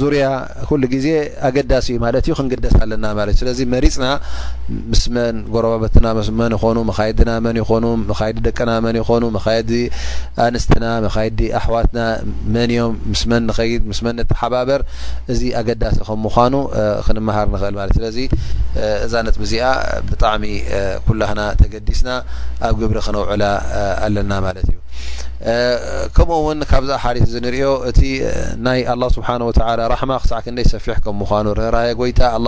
ዙርያ 0.00 0.26
ኩሉ 0.68 0.82
ግዜ 0.92 1.06
ኣገዳሲ 1.48 1.86
እዩ 1.92 1.98
ማለት 2.04 2.24
እዩ 2.26 2.32
ክንግደስ 2.38 2.74
ኣለና 2.82 3.04
ማለት 3.18 3.34
እዩ 3.36 3.40
ስለዚ 3.42 3.58
መሪፅና 3.74 4.06
ምስመን 4.92 5.36
ጎረባበትናን 5.54 6.52
ይኮኑ 6.56 6.76
መካድና 6.90 7.30
መን 7.46 7.56
ይኮኑ 7.60 7.84
መካዲ 8.10 8.36
ደቂና 8.46 8.70
መን 8.84 8.96
ይኮኑ 9.00 9.22
መካዲ 9.38 9.70
ኣንስትና 10.46 10.84
መካይዲ 11.06 11.40
ኣሕዋትና 11.60 11.98
መን 12.56 12.70
እዮም 12.76 12.94
ምስመን 13.14 13.42
ንከይድ 13.48 13.82
ምስመን 13.92 14.20
ተሓባበር 14.32 14.82
እዚ 15.34 15.42
ኣገዳሲ 15.62 15.98
ከምምኳኑ 16.10 16.54
ክንመሃር 17.08 17.48
ንኽእል 17.56 17.76
ማለት 17.80 17.94
ዩስለዚ 17.98 18.18
እዛነት 19.06 19.36
ብዚኣ 19.42 19.66
ብጣሚ 20.10 20.44
ተገዲስና 21.60 22.10
ኣብ 22.66 22.74
ግብሪ 22.82 22.96
ክነውዕላ 23.06 23.44
ኣለና 24.06 24.32
ማለ 24.44 24.56
እዩ 24.64 24.74
ከምኡ 26.16 26.36
ውን 26.46 26.58
ካብ 26.70 26.82
ዛ 26.88 26.90
ሓሊ 27.02 27.16
እ 27.24 27.40
ንሪኦ 27.44 27.68
እቲ 27.90 28.00
ናይ 28.66 28.80
ኣلله 28.92 29.08
ስብሓه 29.16 29.34
و 29.48 29.50
ራحማ 29.94 30.10
ክሳ 30.22 30.32
ሰፊሕ 30.72 30.96
ከ 31.04 31.06
ምኑ 31.20 31.46
ርህራ 31.58 31.76
ይታ 32.10 32.20
ه 32.34 32.46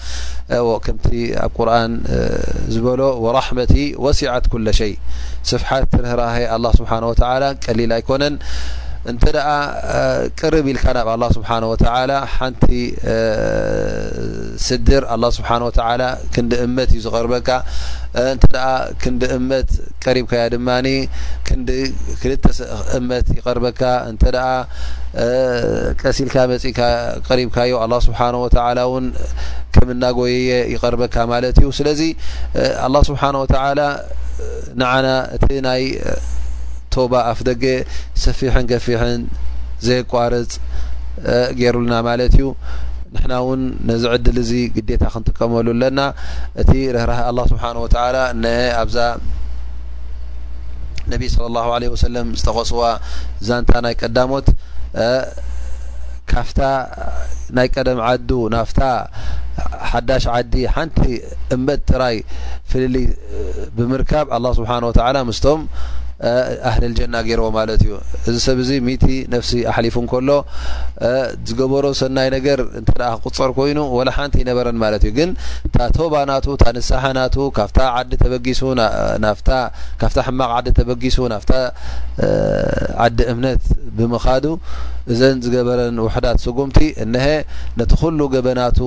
ስه 0.00 0.64
ምቲ 0.96 1.08
ኣብ 1.44 1.50
ቁርን 1.58 1.92
ዝበሎ 2.72 3.00
ራحመቲ 3.38 3.74
ወሲዓት 4.04 4.44
ኩለ 4.52 4.66
ሸي 4.80 4.92
ስፍት 5.50 5.90
ርህራ 6.04 6.22
ኣلله 6.54 6.70
ስብሓه 6.78 7.02
ቀሊል 7.64 7.90
ኣይኮነን 7.98 8.34
እንተ 9.10 9.24
ቅርብ 10.40 10.64
ኢልካ 10.72 10.84
ናብ 10.96 11.08
ኣላه 11.12 11.28
ስብሓንه 11.36 11.66
ወተላ 11.72 12.10
ሓንቲ 12.32 12.62
ስድር 14.66 15.02
ኣه 15.14 15.22
ስብሓ 15.36 15.48
ክንዲ 16.34 16.52
እመት 16.66 16.90
እዩ 16.94 17.00
ዝርበካ 17.14 17.48
እንተ 18.32 18.44
ክንዲ 19.02 19.22
እመት 19.38 19.68
ቀሪብካያ 20.04 20.42
ድማ 20.54 20.68
ክልእመት 21.48 23.26
ይርበካ 23.38 23.82
እን 24.10 24.16
ቀሲልካ 26.02 26.36
መፅቀሪብካዮ 26.52 27.72
ኣ 27.84 27.88
ስብ 28.06 28.12
ውን 28.94 29.06
ከም 29.76 29.88
እናጎየየ 29.96 30.52
ይቀርበካ 30.74 31.16
ማለት 31.32 31.56
እዩ 31.62 31.70
ስለዚ 31.78 32.02
ኣله 32.88 33.00
ስብሓን 33.10 33.36
ወተላ 33.44 33.70
ንና 34.80 35.06
እቲ 35.36 35.46
ኣፍ 37.30 37.38
ደገ 37.48 37.64
ሰፊሕን 38.24 38.64
ከፊሕን 38.72 39.20
ዘየቋርፅ 39.86 40.52
ገሩልና 41.60 41.94
ማለት 42.08 42.32
እዩ 42.36 42.46
ንሕና 43.14 43.32
እውን 43.42 43.62
ነዚ 43.88 44.02
ዕድል 44.14 44.36
እዚ 44.44 44.50
ግዴታ 44.76 45.04
ክንጥቀመሉ 45.14 45.66
ኣለና 45.76 46.00
እቲ 46.62 46.72
ርህራ 46.94 47.12
ኣله 47.28 47.44
ስብሓንه 47.52 47.80
ኣብዛ 48.82 48.98
ነቢ 51.12 51.22
ص 51.34 51.36
له 51.56 51.66
عለ 51.74 51.84
ሰለም 52.06 52.26
ዝተቆስዋ 52.38 52.80
ዛንታ 53.48 53.70
ናይ 53.86 53.94
ቀዳሞት 54.02 54.48
ካፍታ 56.32 56.60
ናይ 57.56 57.68
ቀደም 57.74 58.00
ዓዱ 58.08 58.30
ናፍታ 58.54 58.80
ሓዳሽ 59.90 60.24
ዓዲ 60.34 60.54
ሓንቲ 60.74 60.98
እምበት 61.54 61.80
ትራይ 61.90 62.16
ፍልሊ 62.70 62.96
ብምርካብ 63.76 64.26
ኣه 64.36 64.44
ስብሓን 64.58 64.84
ኣህል 66.68 66.82
ልጀና 66.90 67.16
ገይርዎ 67.26 67.48
ማለት 67.56 67.80
እዩ 67.84 67.92
እዚ 68.30 68.36
ሰብዚ 68.46 68.68
ቲ 69.02 69.16
ነፍሲ 69.34 69.50
ኣሕሊፉ 69.70 69.96
ን 70.04 70.06
ከሎ 70.12 70.30
ዝገበሮ 71.48 71.84
ሰናይ 72.00 72.28
ነገር 72.36 72.58
እ 72.80 72.80
ክቁፀር 72.96 73.50
ኮይኑ 73.58 73.78
ወላ 73.98 74.08
ሓንቲ 74.16 74.36
ይነበረን 74.44 74.78
ማለት 74.84 75.02
ዩ 75.08 75.10
ግን 75.18 75.30
ቶባ 75.96 76.14
ና 76.30 76.36
ንሳሓና 76.78 77.18
ዲተጊሱካብ 78.12 78.42
ሕማቅ 80.28 80.48
ዓዲ 80.56 80.68
ተበጊሱ 80.78 81.16
ናፍ 81.32 81.44
ዓዲ 83.04 83.18
እምነት 83.34 83.62
ብምካዱ 83.98 84.44
እዘን 85.12 85.36
ዝገበረን 85.44 85.96
ውሕዳት 86.06 86.38
ስጉምቲ 86.46 86.78
እሀ 87.04 87.26
ነቲ 87.80 87.92
ኩሉ 88.02 88.20
ገበናቱ 88.34 88.78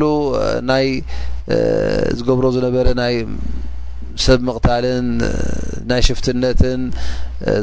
ሉ 0.00 0.08
ዝገብሮ 2.18 2.44
ዝነበረ 2.56 2.86
ሰብ 4.24 4.40
ምቕታልን 4.46 5.06
ናይ 5.90 6.00
ሽፍትነትን 6.08 6.80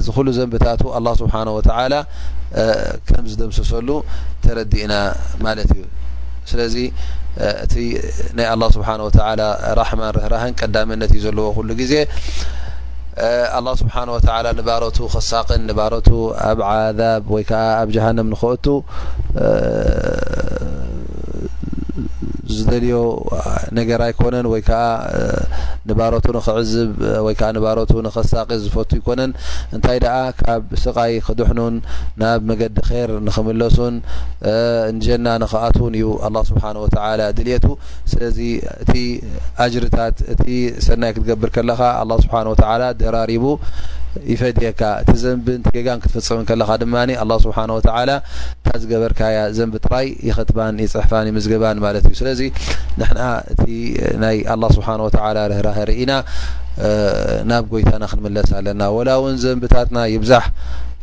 ዝኩሉ 0.06 0.28
ዘንብታት 0.38 0.82
ኣላه 0.98 1.14
ስብሓነه 1.22 1.52
ወተላ 1.58 1.94
ከም 3.10 3.26
ዝደምሰሰሉ 3.32 3.90
ተረዲእና 4.44 4.94
ማለት 5.46 5.70
እዩ 5.76 5.84
ስለዚ 6.52 6.76
እቲ 7.66 7.74
ናይ 8.38 8.48
ኣላه 8.54 8.70
ስብሓንه 8.76 9.04
ወተ 9.08 9.18
ራሕማን 9.80 10.12
ርህራህን 10.18 10.54
ቀዳምነት 10.60 11.12
እዩ 11.18 11.22
ዘለዎ 11.26 11.48
ኩሉ 11.58 11.70
ግዜ 11.82 11.94
ኣه 13.58 13.70
ስብሓه 13.82 14.06
ወተ 14.18 14.28
ንባረቱ 14.58 14.98
ከሳቅን 15.14 15.62
ንባረቱ 15.70 16.08
ኣብ 16.50 16.60
ዓዛብ 16.72 17.24
ወይ 17.36 17.44
ከዓ 17.50 17.62
ኣብ 17.82 17.90
ጃሃንም 17.96 18.28
ንክወቱ 18.34 18.66
ዝደልዮ 22.58 22.96
ነገራይኮነን 23.80 24.46
ወይ 24.54 24.62
ከዓ 24.70 24.82
ንባሮቱ 25.90 26.26
ንኽዕዝብ 26.38 26.92
ወይ 27.26 27.36
ንባሮቱ 27.58 27.92
ንከሳቂ 28.08 28.50
ዝፈቱ 28.64 28.90
ይኮነን 29.00 29.32
እንታይ 29.76 30.00
ኣ 30.16 30.18
ካብ 30.40 30.64
ስቃይ 30.84 31.14
ክድሕኑን 31.28 31.76
ናብ 32.22 32.42
መገዲ 32.52 32.78
ኸር 32.90 33.12
ንክምለሱን 33.28 33.96
እንጀና 34.92 35.28
ንክኣትዉን 35.44 35.96
እዩ 36.00 36.08
ኣه 36.30 36.44
ስብሓንወተላ 36.52 37.22
ድልቱ 37.40 37.68
ስለዚ 38.14 38.40
እቲ 38.84 38.94
ኣጅርታት 39.66 40.18
እቲ 40.34 40.44
ሰናይ 40.88 41.14
ክትገብር 41.16 41.50
ከለካ 41.58 41.82
ኣه 42.04 42.20
ስብሓንه 42.26 42.50
ወተላ 42.56 42.82
ደራሪቡ 43.02 43.46
ፈእ 44.40 45.18
ዘንብጋን 45.24 46.00
ትፍፅም 46.06 46.40
ድ 46.50 47.36
ስ 47.44 47.52
እታ 48.66 48.70
ዝገበርካ 48.82 49.22
ዘንጥራይ 49.58 50.08
ይትን 50.28 50.76
ይፅሕፋ 50.84 51.12
ይምዝግባን 51.30 51.78
ማ 51.84 51.88
ዩ 51.96 52.14
ስለ 52.22 52.28
ን 54.22 54.26
እ 54.28 54.70
ስ 54.76 54.78
ህራ 55.58 55.78
ርኢና 55.90 56.12
ናብ 57.50 57.64
ጎይታና 57.72 58.04
ክንለስ 58.12 58.50
ኣለና 58.60 58.82
ላውን 59.10 59.36
ዘንብታትና 59.44 59.98
ይብዛ 60.16 60.34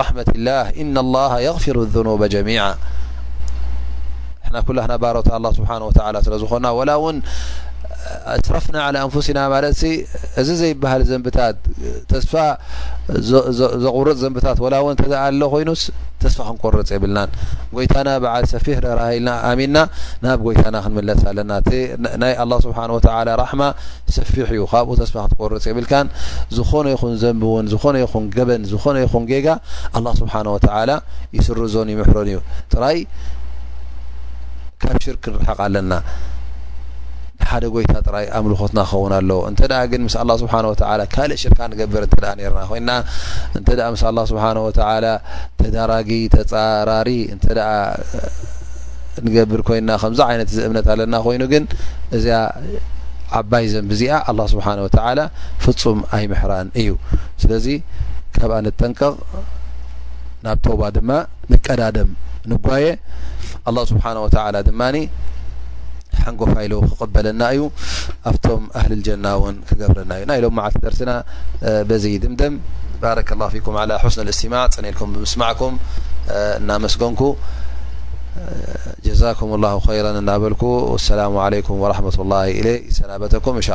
ራመة 0.00 0.28
ላ 0.46 0.50
እن 0.82 0.94
لله 1.06 1.32
غፊሩ 1.54 1.76
لذ 1.94 2.22
ጀሚ 2.34 2.48
ስ 4.54 4.56
ስዝኮና 6.32 6.66
ላ 6.88 6.92
ው 7.04 7.06
ስረፍና 8.46 8.76
ኣንፉስኢና 9.02 9.40
ማለ 9.52 9.64
እዚ 10.40 10.48
ዘይበሃል 10.60 11.02
ዘንብታት 11.10 11.56
ተስፋ 12.10 12.32
ዘቕርፅ 13.84 14.16
ዘንብታት 14.22 14.58
ላው 14.74 14.84
ሎ 15.40 15.44
ኮይኑ 15.52 15.70
ተስፋ 16.22 16.38
ክንቆርፅ 16.48 16.90
የብልና 16.94 17.20
ጎይና 17.76 18.10
ሰፊሕ 18.52 18.76
ርልና 18.86 19.28
ኣሚና 19.50 19.76
ናብ 20.24 20.40
ጎይታና 20.46 20.76
ክለስ 20.86 21.22
ኣለና 21.30 21.52
ስብ 22.64 22.72
ሰፊሕ 24.16 24.50
ዩ 24.58 24.66
ካብኡ 24.72 24.92
ስፋ 25.12 25.16
ክትቆርፅ 25.28 25.66
የብል 25.70 25.86
ዝኾነ 26.58 26.86
ይኹን 26.94 27.14
ዘንብውን 27.22 27.68
ዝነ 27.74 27.96
ይን 28.04 28.26
ገበን 28.36 28.64
ዝኾነ 28.72 28.96
ይን 29.06 29.24
ጋ 29.46 29.56
ስብሓ 30.22 30.34
ይስርዞን 31.38 31.90
ይምሕረ 31.94 32.18
እዩ 32.26 32.38
ካብ 34.86 34.98
ሽርክ 35.04 35.24
ንርሓቅ 35.34 35.58
ኣለና 35.66 35.92
ንሓደ 37.40 37.64
ጎይታ 37.74 37.94
ጥራይ 38.08 38.26
ኣምልኾትና 38.36 38.78
ክኸውን 38.88 39.12
ኣለው 39.18 39.40
እንተ 39.50 39.60
ግን 39.92 40.00
ምስ 40.06 40.14
ኣላ 40.22 40.30
ስብሓን 40.42 40.66
ወተላ 40.70 41.00
ካልእ 41.14 41.38
ሽርካ 41.42 41.60
ንገብር 41.72 42.02
እንተ 42.06 42.16
ነርና 42.38 42.60
ኮይና 42.70 42.90
እንተ 43.58 43.68
ምስ 43.94 44.02
ኣላ 44.10 44.18
ስብሓን 44.30 44.58
ወተላ 44.66 45.06
ተዳራጊ 45.60 46.10
ተፃራሪ 46.34 47.10
እንተ 47.34 47.46
ንገብር 49.26 49.60
ኮይና 49.68 49.90
ከምዚ 50.02 50.20
ዓይነት 50.30 50.48
እዚ 50.54 50.58
እምነት 50.68 50.86
ኣለና 50.94 51.14
ኮይኑ 51.26 51.42
ግን 51.54 51.66
እዚኣ 52.16 52.38
ኣባይ 53.40 53.64
ዘን 53.72 53.84
ብእዚኣ 53.90 54.14
ኣላ 54.30 54.40
ስብሓን 54.54 54.80
ወተላ 54.86 55.20
ፍፁም 55.64 56.00
ኣይምሕራን 56.16 56.68
እዩ 56.82 56.90
ስለዚ 57.42 57.66
ካብኣ 58.36 58.56
ንጠንቀቕ 58.66 59.14
ናብ 60.46 60.58
ተባ 60.66 60.80
ድማ 60.96 61.10
ንቀዳደም 61.52 62.10
ንጓየ 62.50 62.86
الله 63.68 63.84
سبحنه 63.92 64.20
ول 64.24 64.56
ድማ 64.68 64.80
ሓንጎ 66.24 66.40
ፋل 66.54 66.72
ክقበለና 66.90 67.42
እዩ 67.54 67.60
ኣብቶም 68.30 68.62
اهلالجና 68.80 69.26
ን 69.52 69.56
ክقብረና 69.68 70.10
እዩ 70.18 70.24
ናሎم 70.30 70.56
ደርና 70.84 71.12
ድምም 72.24 72.54
رك 73.18 73.30
الله 73.36 73.50
ك 73.66 73.68
على 73.82 73.94
ስن 74.14 74.20
الاستمع 74.26 74.62
ልك 74.86 74.98
ብምስكም 75.12 75.72
እናمስገን 76.60 77.14
ዛكም 79.20 79.50
الله 79.56 79.74
خير 79.88 80.04
እናበك 80.16 80.62
واسل 80.90 81.20
عليك 81.44 81.66
ورحمةلله 81.82 83.68